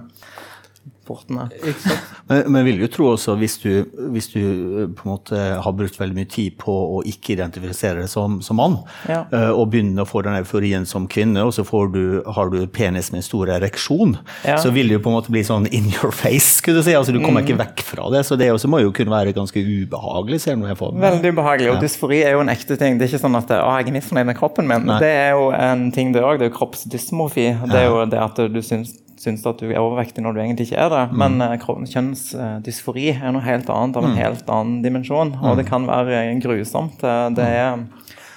portene. 1.06 1.48
Men, 2.28 2.46
men 2.54 2.64
vil 2.64 2.78
jo 2.80 2.86
tro 2.88 3.06
også, 3.12 3.34
hvis 3.36 3.58
du, 3.60 3.84
hvis 4.14 4.30
du 4.32 4.38
eh, 4.40 4.86
på 4.96 5.04
en 5.04 5.10
måte 5.10 5.36
har 5.60 5.74
brukt 5.76 5.98
veldig 6.00 6.16
mye 6.16 6.28
tid 6.32 6.54
på 6.56 6.72
å 6.72 7.02
ikke 7.04 7.34
identifisere 7.34 8.00
deg 8.00 8.08
som, 8.08 8.38
som 8.40 8.56
mann, 8.56 8.78
Ja. 9.10 9.26
eh, 9.28 9.50
og 9.52 9.68
begynner 9.74 10.06
å 10.06 10.08
få 10.08 10.22
den 10.24 10.38
euforien 10.38 10.86
som 10.88 11.04
kvinne, 11.12 11.42
og 11.44 11.52
så 11.52 11.66
får 11.68 11.90
du, 11.92 12.00
har 12.32 12.48
du 12.48 12.62
penis 12.72 13.10
med 13.12 13.20
en 13.20 13.26
stor 13.26 13.52
ereksjon, 13.58 14.16
Ja. 14.46 14.56
så 14.56 14.72
vil 14.72 14.88
det 14.88 14.96
jo 14.96 15.02
på 15.04 15.12
en 15.12 15.18
måte 15.18 15.34
bli 15.34 15.42
sånn 15.44 15.68
in 15.68 15.90
your 15.92 16.12
face, 16.16 16.62
skulle 16.62 16.80
du 16.80 16.86
si. 16.88 16.94
Altså, 16.96 17.12
du 17.12 17.20
kommer 17.20 17.42
Mm. 17.44 17.48
ikke 17.50 17.60
vekk 17.60 17.84
fra 17.90 18.08
det. 18.14 18.24
Så 18.24 18.38
det 18.40 18.48
også 18.54 18.68
må 18.72 18.80
jo 18.80 18.90
kunne 18.96 19.12
være 19.12 19.34
ganske 19.36 19.60
ubehagelig, 19.60 20.40
ser 20.46 20.56
du 20.56 20.64
jeg 20.66 20.80
får. 20.80 20.96
Veldig 21.04 21.34
ubehagelig. 21.36 21.70
Og 21.74 21.80
dysfori 21.84 22.22
er 22.24 22.32
jo 22.38 22.40
en 22.40 22.48
ekte 22.54 22.78
ting. 22.80 22.96
Det 22.96 23.04
er 23.10 23.12
ikke 23.12 23.24
sånn 23.26 23.36
at 23.36 23.52
å, 23.52 23.68
jeg 23.82 23.88
er 23.92 23.98
misfornøyd 24.00 24.26
med 24.32 24.38
kroppen 24.40 24.66
min. 24.70 24.86
Nei. 24.88 24.98
Det 25.04 25.12
er 25.12 25.30
jo 25.36 25.50
en 25.52 25.90
ting, 25.92 26.12
det 26.16 26.24
òg. 26.24 26.38
Det 26.40 26.48
er 26.48 26.50
jo 26.54 26.56
kroppsdysmofi. 26.56 27.50
Det 27.68 27.80
er 27.84 27.90
jo 27.92 28.04
det 28.08 28.20
at 28.24 28.36
du 28.48 28.60
syns 28.64 28.94
syns 29.24 29.44
at 29.48 29.58
du 29.60 29.70
er 29.72 29.80
overvektig 29.80 30.22
når 30.24 30.34
du 30.36 30.40
egentlig 30.44 30.66
ikke 30.68 30.82
er 30.84 30.92
det. 30.92 31.02
Mm. 31.10 31.18
Men 31.22 31.40
eh, 31.46 31.56
kropp- 31.62 31.84
kjønnsdysfori 31.90 33.06
er 33.16 33.32
noe 33.34 33.42
helt 33.44 33.70
annet, 33.72 33.96
av 33.96 34.04
en 34.04 34.12
Mm. 34.14 34.20
helt 34.20 34.50
annen 34.52 34.82
dimensjon. 34.84 35.34
Og 35.42 35.56
det 35.58 35.66
kan 35.68 35.86
være 35.88 36.20
eh, 36.28 36.34
grusomt. 36.44 37.00
Det, 37.00 37.14
det 37.40 37.48
er 37.48 37.84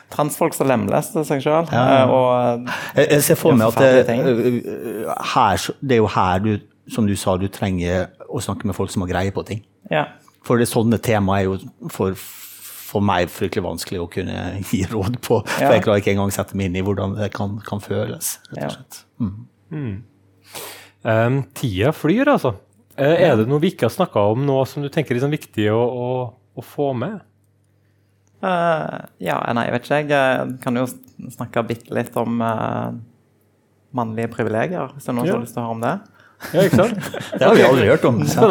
transfolk 0.09 0.53
som 0.55 0.69
lemlester 0.71 1.25
seg 1.27 1.41
sjøl. 1.43 1.67
Ja. 1.71 2.05
Og 2.07 2.65
Jeg, 2.95 3.09
jeg 3.11 3.23
ser 3.27 3.35
for 3.35 3.51
meg 3.59 3.67
at 3.67 3.75
det, 4.07 4.63
her, 5.35 5.65
det 5.83 5.97
er 5.97 6.01
jo 6.01 6.07
her 6.07 6.39
du, 6.39 6.53
som 6.87 7.07
du 7.09 7.15
sa, 7.19 7.35
du 7.37 7.47
trenger 7.51 8.07
å 8.31 8.39
snakke 8.39 8.65
med 8.69 8.75
folk 8.77 8.89
som 8.93 9.03
har 9.03 9.11
greie 9.11 9.31
på 9.35 9.43
ting. 9.45 9.65
ja. 9.91 10.05
For 10.47 10.55
det 10.55 10.69
sånne 10.71 10.95
tema 11.03 11.41
er 11.41 11.43
jo 11.49 11.57
for, 11.91 12.13
for 12.15 13.03
meg 13.03 13.27
fryktelig 13.27 13.65
vanskelig 13.65 13.99
å 13.99 14.05
kunne 14.07 14.45
gi 14.71 14.85
råd 14.87 15.17
på. 15.19 15.41
For 15.43 15.73
jeg 15.75 15.83
klarer 15.83 15.99
ikke 15.99 16.13
engang 16.13 16.31
sette 16.31 16.55
meg 16.55 16.69
inn 16.69 16.77
i 16.79 16.83
hvordan 16.87 17.17
det 17.19 17.33
kan, 17.35 17.57
kan 17.67 17.81
føles. 17.83 18.37
rett 18.55 18.61
Ja. 18.61 18.69
og 18.69 18.77
slett. 18.77 19.01
Um, 21.05 21.41
tida 21.57 21.91
flyr, 21.95 22.29
altså. 22.31 22.55
Eh, 22.97 23.27
er 23.27 23.35
det 23.37 23.45
noe 23.49 23.61
vi 23.61 23.71
ikke 23.73 23.85
har 23.85 23.93
snakka 23.93 24.23
om 24.33 24.45
nå 24.47 24.57
som 24.69 24.81
du 24.81 24.89
tenker 24.89 25.13
er 25.13 25.19
liksom 25.19 25.33
viktig 25.35 25.67
å, 25.69 25.77
å, 25.77 26.07
å 26.57 26.65
få 26.65 26.89
med? 26.97 27.19
Uh, 28.41 29.05
ja, 29.21 29.37
nei, 29.53 29.67
jeg 29.67 29.75
vet 29.75 29.87
ikke. 29.87 30.01
Jeg 30.23 30.57
kan 30.63 30.77
jo 30.77 30.87
snakke 31.33 31.65
bitte 31.69 31.93
litt 31.97 32.17
om 32.17 32.41
uh, 32.41 32.89
mannlige 33.97 34.31
privilegier, 34.33 34.93
hvis 34.93 35.05
det 35.05 35.13
er 35.13 35.17
noen 35.17 35.29
som 35.29 35.37
har 35.37 35.45
lyst 35.45 35.57
til 35.57 35.63
å 35.63 35.67
høre 35.67 35.77
om 35.77 35.85
det. 35.85 35.95
Ja, 36.53 36.63
ikke 36.67 36.77
sant? 36.77 36.99
Det 37.33 37.41
har 37.41 37.55
vi 37.57 37.63
aldri 37.65 37.87
hørt 37.89 38.03
om. 38.05 38.19
Hva, 38.21 38.49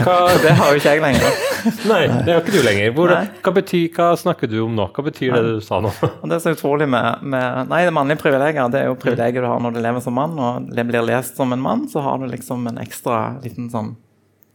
hva, 0.00 0.14
Det 0.40 0.54
har 0.56 0.70
jo 0.72 0.80
ikke 0.80 0.94
jeg 0.94 1.02
lenger. 1.04 1.42
nei, 1.90 2.00
det 2.24 2.32
har 2.32 2.40
ikke 2.40 2.54
du 2.54 2.62
lenger. 2.64 2.94
Hvor, 2.96 3.12
hva, 3.12 3.52
betyr, 3.58 3.84
hva 3.92 4.06
snakker 4.18 4.50
du 4.50 4.56
om 4.64 4.72
nå? 4.78 4.86
Hva 4.96 5.04
betyr 5.04 5.36
det 5.36 5.42
du 5.44 5.60
sa 5.64 5.82
nå? 5.84 5.92
Det 6.00 6.38
er 6.38 6.42
så 6.42 6.54
utrolig 6.56 6.88
med, 6.90 7.26
med 7.28 7.68
Nei, 7.70 7.82
det 7.86 7.92
mannlige 7.94 8.22
privilegier 8.24 8.72
det 8.72 8.82
er 8.82 8.88
jo 8.90 8.96
privilegier 9.00 9.44
du 9.44 9.50
har 9.50 9.60
når 9.62 9.76
du 9.76 9.82
lever 9.84 10.04
som 10.04 10.16
mann, 10.16 10.34
og 10.40 10.72
det 10.72 10.86
blir 10.88 11.04
lest 11.06 11.36
som 11.38 11.52
en 11.52 11.62
mann, 11.62 11.84
så 11.92 12.02
har 12.06 12.22
du 12.22 12.26
liksom 12.32 12.66
en 12.72 12.80
ekstra 12.82 13.20
liten 13.44 13.68
sånn 13.72 13.94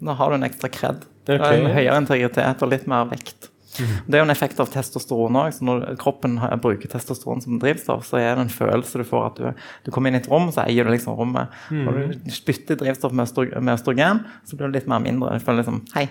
Da 0.01 0.17
har 0.17 0.33
du 0.33 0.39
en 0.39 0.49
ekstra 0.49 0.71
kred. 0.73 1.05
Okay. 1.29 1.61
En 1.61 1.69
høyere 1.69 2.01
integritet 2.01 2.65
og 2.65 2.73
litt 2.73 2.89
mer 2.89 3.05
vekt. 3.13 3.51
Det 3.77 4.15
er 4.17 4.21
jo 4.21 4.27
en 4.27 4.33
effekt 4.33 4.59
av 4.59 4.69
testosteron 4.73 5.37
òg. 5.41 5.59
Når 5.63 5.85
kroppen 6.01 6.39
bruker 6.63 6.91
testosteron 6.91 7.43
som 7.43 7.59
drivstoff, 7.61 8.03
så 8.07 8.19
er 8.19 8.35
det 8.35 8.47
en 8.47 8.53
følelse 8.53 9.01
du 9.01 9.05
får 9.07 9.27
at 9.29 9.39
du, 9.39 9.63
du 9.85 9.91
kommer 9.93 10.11
inn 10.11 10.19
i 10.19 10.23
et 10.23 10.29
rom, 10.31 10.49
så 10.51 10.65
eier 10.65 10.87
du 10.87 10.91
liksom 10.93 11.15
rommet. 11.19 11.53
Når 11.71 12.01
du 12.01 12.31
spytter 12.35 12.79
drivstoff 12.79 13.13
med, 13.15 13.29
østro- 13.29 13.47
med 13.61 13.73
østrogen, 13.77 14.25
så 14.47 14.59
blir 14.59 14.71
du 14.71 14.79
litt 14.79 14.89
mer 14.91 15.03
mindre. 15.03 15.37
Du 15.39 15.45
føler 15.45 15.63
liksom 15.63 15.83
Hei. 15.95 16.09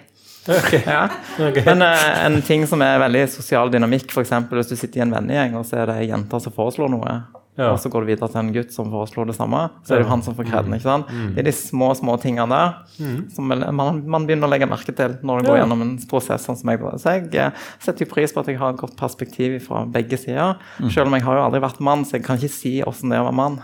Ja. 0.87 1.03
Okay. 1.51 1.63
Men 1.67 1.83
uh, 1.85 2.25
en 2.27 2.41
ting 2.45 2.67
som 2.69 2.81
er 2.85 2.99
veldig 3.01 3.27
sosial 3.33 3.71
dynamikk, 3.73 4.11
f.eks. 4.13 4.33
hvis 4.51 4.71
du 4.73 4.77
sitter 4.77 5.01
i 5.01 5.05
en 5.05 5.13
vennegjeng 5.15 5.55
og 5.59 5.67
så 5.69 5.83
er 5.83 5.91
det 5.93 5.99
jenter 6.09 6.17
jente 6.17 6.41
som 6.45 6.53
foreslår 6.57 6.91
noe, 6.93 7.15
Ja. 7.61 7.71
og 7.75 7.81
så 7.83 7.91
går 7.93 8.05
du 8.05 8.11
videre 8.11 8.29
til 8.33 8.41
en 8.41 8.53
gutt 8.55 8.73
som 8.73 8.89
foreslår 8.93 9.31
det 9.31 9.37
samme, 9.37 9.63
så 9.85 9.95
er 9.95 10.01
det 10.01 10.07
jo 10.07 10.11
han 10.11 10.23
som 10.25 10.37
får 10.39 10.49
kreden. 10.49 10.77
ikke 10.77 10.87
sant? 10.87 11.11
Mm. 11.13 11.35
Det 11.37 11.43
er 11.43 11.49
de 11.51 11.57
små 11.57 11.91
små 11.99 12.17
tingene 12.23 12.49
der 12.51 13.27
som 13.35 13.51
man, 13.51 14.01
man 14.09 14.29
begynner 14.29 14.49
å 14.49 14.53
legge 14.53 14.69
merke 14.71 14.95
til 14.97 15.19
når 15.27 15.43
du 15.43 15.51
går 15.51 15.61
gjennom 15.61 15.85
en 15.85 15.93
prosess. 16.11 16.47
sånn 16.49 16.59
som 16.59 16.73
jeg 16.73 16.81
bare 16.81 17.01
Så 17.03 17.17
jeg 17.19 17.29
eh, 17.37 17.67
setter 17.83 18.07
jo 18.07 18.13
pris 18.15 18.33
på 18.33 18.43
at 18.43 18.49
jeg 18.49 18.61
har 18.61 18.75
et 18.75 18.81
godt 18.81 18.97
perspektiv 18.99 19.59
fra 19.67 19.85
begge 19.85 20.19
sider. 20.21 20.57
Mm. 20.79 20.91
Selv 20.95 21.11
om 21.11 21.19
jeg 21.19 21.27
har 21.27 21.39
jo 21.39 21.45
aldri 21.45 21.63
vært 21.67 21.85
mann, 21.85 22.07
så 22.07 22.19
jeg 22.19 22.27
kan 22.27 22.41
ikke 22.41 22.55
si 22.55 22.75
åssen 22.87 23.13
det 23.13 23.19
er 23.19 23.25
å 23.25 23.29
være 23.29 23.41
mann. 23.43 23.61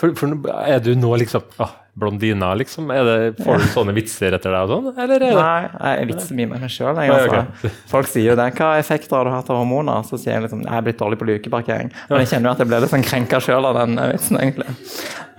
For, 0.00 0.14
for 0.16 0.32
er 0.64 0.80
du 0.80 0.94
nå 0.96 1.10
liksom 1.20 1.44
ah, 1.60 1.74
blondina, 2.00 2.50
liksom? 2.58 2.90
Er 2.94 3.06
det, 3.06 3.16
får 3.44 3.62
du 3.62 3.66
sånne 3.74 3.94
vitser 3.96 4.36
etter 4.36 4.54
deg 4.54 4.66
og 4.66 4.72
sånn? 4.72 4.90
Eller 4.96 5.16
er 5.18 5.24
det 5.24 5.30
Nei, 5.36 5.92
jeg 6.00 6.10
vitser 6.10 6.38
mye 6.38 6.50
med 6.50 6.64
meg 6.64 6.74
sjøl. 6.74 7.00
Altså. 7.04 7.40
Okay. 7.40 7.72
Folk 7.92 8.10
sier 8.10 8.32
jo 8.32 8.36
det. 8.40 8.48
Hva 8.58 8.72
effekter 8.80 9.18
har 9.18 9.28
du 9.28 9.34
hatt 9.34 9.52
av 9.52 9.60
hormoner? 9.60 10.04
Så 10.08 10.18
sier 10.20 10.36
jeg 10.36 10.46
liksom 10.46 10.64
jeg 10.66 10.76
er 10.76 10.86
blitt 10.86 11.00
dårlig 11.00 11.20
på 11.20 11.28
lukeparkering. 11.30 11.92
Men 12.10 12.24
jeg 12.24 12.32
kjenner 12.32 12.50
jo 12.50 12.54
at 12.56 12.64
jeg 12.64 12.70
ble 12.72 12.82
litt 12.84 12.94
sånn 12.94 13.06
krenka 13.06 13.42
sjøl 13.44 13.68
av 13.70 13.80
den 13.80 14.00
vitsen, 14.12 14.40
egentlig. 14.40 14.76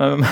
Men, 0.01 0.25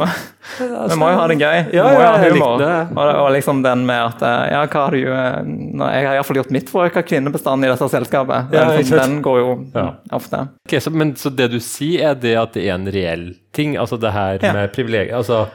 men, 0.00 0.18
vi 0.60 0.96
må 1.00 1.08
jo 1.10 1.16
ha 1.18 1.26
det 1.30 1.36
gøy. 1.40 1.58
Ja, 1.74 1.84
må 1.86 1.92
jo 1.94 2.02
ja, 2.04 2.10
ha 2.12 2.28
humor. 2.30 2.64
Og, 2.64 3.10
og 3.24 3.28
liksom 3.34 3.62
den 3.64 3.84
med 3.88 4.00
at 4.04 4.22
eh, 4.26 4.52
Ja, 4.52 4.60
hva 4.66 4.84
har 4.86 4.96
du 4.96 4.98
eh, 5.00 5.38
Jeg 5.80 6.06
har 6.08 6.18
iallfall 6.18 6.40
gjort 6.42 6.52
mitt 6.54 6.70
for 6.72 6.82
å 6.84 6.90
øke 6.90 7.02
kvinnebestanden 7.08 7.66
i 7.68 7.72
dette 7.72 7.88
selskapet. 7.92 8.50
Det 8.52 8.60
Ja, 8.60 8.68
liksom, 8.76 8.98
den 9.02 9.18
går 9.24 9.38
jo 9.42 9.50
Ja. 9.74 9.86
ofte. 10.16 10.44
Ok, 10.68 10.76
så, 10.82 10.90
men, 10.94 11.14
så 11.20 11.30
det 11.34 11.50
du 11.54 11.58
sier, 11.64 12.10
er 12.10 12.20
det 12.20 12.36
at 12.40 12.52
det 12.56 12.66
er 12.68 12.74
en 12.76 12.86
reell 12.92 13.26
ting? 13.56 13.76
Altså 13.80 13.98
det 14.00 14.12
her 14.14 14.38
Ja. 14.42 14.52
med 14.56 14.72
privilegier? 14.76 15.16
Altså, 15.20 15.46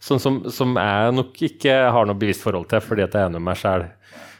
sånn 0.00 0.20
som, 0.22 0.42
som 0.54 0.74
jeg 0.78 1.14
nok 1.16 1.40
ikke 1.42 1.78
har 1.92 2.06
noe 2.06 2.14
bevisst 2.18 2.44
forhold 2.44 2.68
til, 2.70 2.80
fordi 2.84 3.02
at 3.08 3.14
jeg 3.18 3.26
er 3.28 3.32
nå 3.34 3.40
meg 3.42 3.56
sjæl 3.58 3.88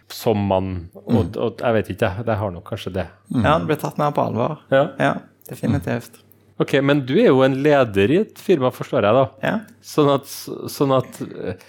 som 0.09 0.38
mann. 0.48 0.88
Og, 0.94 1.35
og 1.37 1.59
jeg 1.61 1.74
vet 1.76 1.90
ikke, 1.92 2.07
jeg. 2.09 2.24
Jeg 2.31 2.37
har 2.40 2.50
nok 2.54 2.64
kanskje 2.70 2.92
det. 2.94 3.07
Ja, 3.35 3.59
det 3.59 3.66
blir 3.68 3.76
tatt 3.83 3.98
mer 4.00 4.14
på 4.16 4.22
alvor. 4.24 4.62
Ja. 4.72 4.87
Ja, 4.98 5.11
definitivt. 5.50 6.16
Ok, 6.59 6.77
men 6.83 7.05
du 7.07 7.14
er 7.21 7.29
jo 7.31 7.42
en 7.47 7.55
leder 7.62 8.11
i 8.11 8.21
et 8.25 8.38
firma, 8.42 8.73
forstår 8.75 9.07
jeg, 9.07 9.14
da. 9.14 9.27
Ja. 9.47 9.57
Sånn 9.85 10.09
at, 10.16 10.31
sånn 10.75 10.94
at 10.97 11.21
eh, 11.23 11.66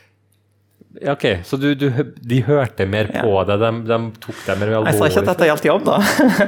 ja, 0.99 1.13
OK, 1.13 1.25
så 1.45 1.59
du, 1.61 1.67
du, 1.77 1.85
de 2.17 2.39
hørte 2.47 2.87
mer 2.89 3.11
på 3.13 3.29
Ja. 3.29 3.43
deg? 3.45 3.61
De, 3.61 3.69
de 3.91 3.99
tok 4.23 4.39
deg 4.47 4.57
mer 4.63 4.71
Jeg 4.87 4.97
sa 4.97 5.09
ikke 5.11 5.21
at 5.21 5.29
dette 5.29 5.49
gjaldt 5.51 5.67
jobb, 5.69 5.83
da. 5.85 5.99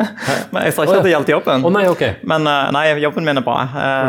Men 0.52 0.66
jeg 0.66 0.74
sa 0.74 0.88
ikke 0.88 0.98
at 0.98 1.06
det 1.06 1.14
gjaldt 1.14 1.30
jobben. 1.36 1.68
Å 1.70 1.72
nei, 1.78 1.84
ok. 1.92 2.04
Men 2.34 2.50
eh, 2.50 2.72
nei, 2.74 2.84
jobben 3.06 3.30
min 3.30 3.38
er 3.44 3.46
bra. 3.46 3.60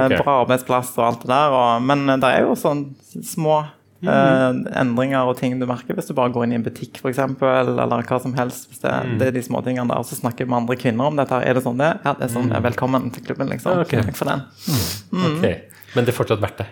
Okay. 0.06 0.22
Bra 0.24 0.38
arbeidsplass 0.46 0.94
og 0.96 1.04
alt 1.10 1.26
det 1.26 1.30
der. 1.34 1.58
Og, 1.60 1.84
men 1.92 2.06
eh, 2.08 2.20
det 2.24 2.32
er 2.38 2.46
jo 2.48 2.56
sånn 2.58 2.86
små 3.20 3.60
Mm. 4.02 4.08
uh, 4.10 4.80
endringer 4.80 5.28
og 5.30 5.36
ting 5.38 5.54
du 5.60 5.66
merker 5.70 5.94
hvis 5.94 6.08
du 6.10 6.14
bare 6.18 6.32
går 6.34 6.44
inn 6.48 6.52
i 6.52 6.58
en 6.58 6.64
butikk 6.66 6.98
f.eks. 6.98 7.18
Eller 7.22 8.02
hva 8.08 8.18
som 8.22 8.34
helst. 8.34 8.68
Hvis 8.70 8.80
det, 8.82 8.90
Mm. 8.92 9.18
det 9.20 9.28
er 9.28 9.36
de 9.36 9.42
små 9.46 9.62
tingene 9.62 9.86
der. 9.88 9.98
Og 10.02 10.04
så 10.08 10.18
snakker 10.18 10.44
vi 10.44 10.50
med 10.50 10.62
andre 10.62 10.76
kvinner 10.76 11.06
om 11.06 11.16
dette. 11.16 11.38
Er 11.46 11.54
det 11.54 11.62
sånn 11.62 11.78
det? 11.78 11.92
Ja, 12.04 12.12
det 12.18 12.26
er 12.28 12.32
sånn. 12.34 12.50
er 12.52 12.60
Velkommen 12.64 13.10
til 13.14 13.22
klubben, 13.24 13.48
liksom. 13.54 13.78
Okay. 13.86 14.00
Ok. 14.00 14.06
Takk 14.10 14.16
for 14.16 14.24
den. 14.32 14.42
Okay. 15.38 15.54
Men 15.94 16.04
det 16.04 16.14
er 16.14 16.18
fortsatt 16.18 16.40
verdt 16.42 16.58
det? 16.64 16.66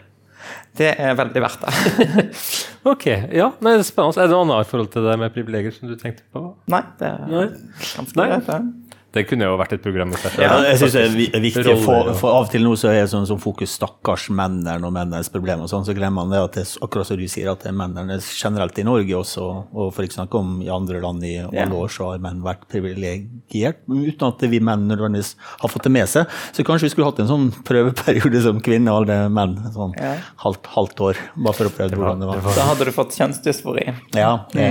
Det 0.81 0.91
er 0.99 1.15
veldig 1.19 1.43
verdt 1.43 1.65
det. 1.67 2.27
Ok, 2.91 3.05
ja, 3.37 3.51
nei, 3.61 3.75
det 3.77 3.83
er 3.83 3.85
spennende. 3.85 4.23
Er 4.23 4.29
det 4.31 4.33
noe 4.33 4.45
annet 4.47 4.65
i 4.67 4.71
forhold 4.71 4.89
til 4.95 5.05
det 5.05 5.17
med 5.21 5.35
privilegier 5.35 5.75
som 5.77 5.91
du 5.91 5.97
tenkte 6.01 6.23
på? 6.33 6.41
Nei, 6.73 6.81
det 6.97 7.11
er 7.11 7.27
Nei. 7.29 7.43
ganske 7.77 8.15
greit, 8.17 8.47
det. 8.47 8.90
Det 9.13 9.25
kunne 9.27 9.43
jo 9.49 9.57
vært 9.59 9.73
et 9.75 9.83
program 9.83 10.13
i 10.15 10.19
seg 10.21 10.37
selv. 10.37 10.43
Ja, 10.45 10.59
jeg 10.71 10.79
synes 10.79 10.93
det 10.95 11.01
er 11.35 11.43
viktig, 11.43 11.65
Roller 11.67 11.81
for, 11.83 12.11
for 12.21 12.31
Av 12.37 12.45
og 12.47 12.51
til 12.53 12.63
nå 12.63 12.77
så 12.79 12.93
er 12.93 13.01
det 13.01 13.09
sånn 13.11 13.25
som 13.27 13.41
fokus 13.43 13.73
stakkars 13.75 14.29
mennene 14.31 14.87
og 14.87 14.93
mennenes 14.95 15.27
problemer, 15.35 15.65
og 15.67 15.71
sånn, 15.73 15.83
så 15.89 15.95
glemmer 15.99 16.23
man 16.23 16.31
det 16.31 16.39
at 16.45 16.59
det 16.59 16.63
er 16.63 16.85
akkurat 16.87 17.09
som 17.09 17.19
du 17.19 17.25
sier, 17.27 17.49
at 17.51 17.65
det 17.65 17.73
er 17.73 17.75
mennene 17.81 18.21
generelt 18.23 18.79
i 18.79 18.85
Norge 18.87 19.17
også, 19.19 19.47
og 19.75 19.89
for 19.97 20.07
ikke 20.07 20.15
snakke 20.21 20.39
om 20.39 20.53
i 20.63 20.69
andre 20.71 21.01
land 21.03 21.25
i 21.27 21.33
alle 21.43 21.75
år, 21.75 21.91
så 21.91 22.13
har 22.13 22.23
menn 22.23 22.39
vært 22.47 22.63
privilegert, 22.71 23.83
uten 23.91 24.27
at 24.29 24.45
vi 24.53 24.61
menn 24.71 24.87
nødvendigvis 24.93 25.33
har 25.65 25.73
fått 25.75 25.89
det 25.89 25.93
med 25.97 26.07
seg. 26.11 26.31
Så 26.55 26.63
kanskje 26.69 26.87
vi 26.87 26.93
skulle 26.95 27.11
hatt 27.11 27.19
en 27.25 27.31
sånn 27.33 27.49
prøveperiode 27.67 28.45
som 28.47 28.61
kvinne 28.63 28.95
og 28.95 29.03
alle 29.09 29.19
menn, 29.33 29.57
sånn 29.75 29.97
Ja. 29.99 30.13
halvt, 30.45 30.71
halvt 30.77 31.03
år, 31.09 31.19
bare 31.35 31.59
for 31.59 31.67
å 31.67 31.75
prøve 31.75 31.99
hvordan 31.99 32.23
det 32.23 32.31
var. 32.31 32.47
Da 32.55 32.69
hadde 32.71 32.87
du 32.87 32.93
fått 32.95 33.19
kjønnsdysfori. 33.19 33.89
Ja, 34.15 34.31
det, 34.55 34.71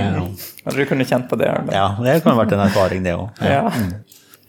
Hadde 0.64 0.76
du 0.80 0.86
kunne 0.88 1.04
kjent 1.04 1.28
på 1.28 1.36
det. 1.40 1.48
eller? 1.52 1.72
ja, 1.76 1.86
det 2.00 2.22
kan 2.24 2.32
ha 2.34 2.40
vært 2.44 2.56
en 2.56 2.64
erfaring, 2.64 3.04
det 3.04 3.14
òg. 3.20 3.44
Ja. 3.44 3.68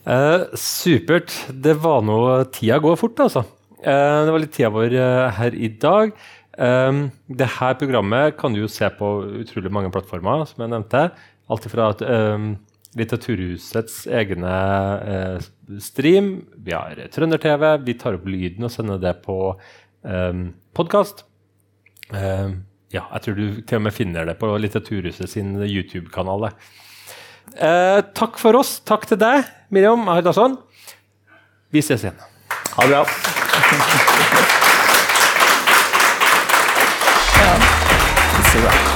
Eh, 0.02 0.44
supert. 0.58 1.34
Det 1.54 1.76
var 1.78 2.02
nå 2.02 2.18
Tida 2.54 2.78
går 2.82 2.96
fort, 2.98 3.20
altså. 3.22 3.44
Eh, 3.82 4.18
det 4.26 4.32
var 4.34 4.42
litt 4.42 4.54
tida 4.54 4.70
vår 4.74 4.94
eh, 4.98 5.28
her 5.38 5.54
i 5.54 5.70
dag. 5.82 6.14
Um, 6.52 7.06
det 7.32 7.48
her 7.54 7.78
programmet 7.80 8.36
kan 8.36 8.52
du 8.52 8.60
jo 8.60 8.68
se 8.68 8.84
på 8.98 9.08
utrolig 9.40 9.70
mange 9.72 9.90
plattformer, 9.94 10.44
som 10.46 10.60
jeg 10.60 10.72
nevnte. 10.74 11.06
Alt 11.50 11.68
fra 11.72 11.88
at 11.94 12.02
um, 12.04 12.52
Litteraturhusets 12.98 14.02
egne 14.12 14.52
uh, 14.52 15.46
stream, 15.80 16.34
vi 16.60 16.74
har 16.76 17.00
Trønder-TV, 17.14 17.64
vi 17.86 17.96
tar 17.96 18.18
opp 18.18 18.28
lyden 18.28 18.68
og 18.68 18.74
sender 18.74 19.00
det 19.00 19.14
på 19.24 19.38
um, 20.04 20.44
podkast. 20.76 21.24
Um, 22.12 22.60
ja, 22.92 23.06
jeg 23.14 23.24
tror 23.24 23.38
du 23.38 23.46
til 23.64 23.80
og 23.80 23.86
med 23.86 23.96
finner 23.96 24.28
det 24.28 24.36
på 24.42 24.52
Litteraturhuset 24.60 25.32
sin 25.32 25.56
YouTube-kanal. 25.64 26.50
Eh, 27.56 28.00
takk 28.16 28.38
for 28.40 28.56
oss. 28.58 28.78
Takk 28.88 29.06
til 29.10 29.20
deg, 29.20 29.44
Miriam 29.70 30.06
Haidarsson. 30.08 30.56
Vi 31.72 31.82
ses 31.84 32.04
igjen. 32.04 32.16
Ha 32.76 32.86
det 32.86 32.90
bra. 32.94 33.04
Ja. 37.42 37.52
Det 38.52 38.64
bra. 38.64 38.91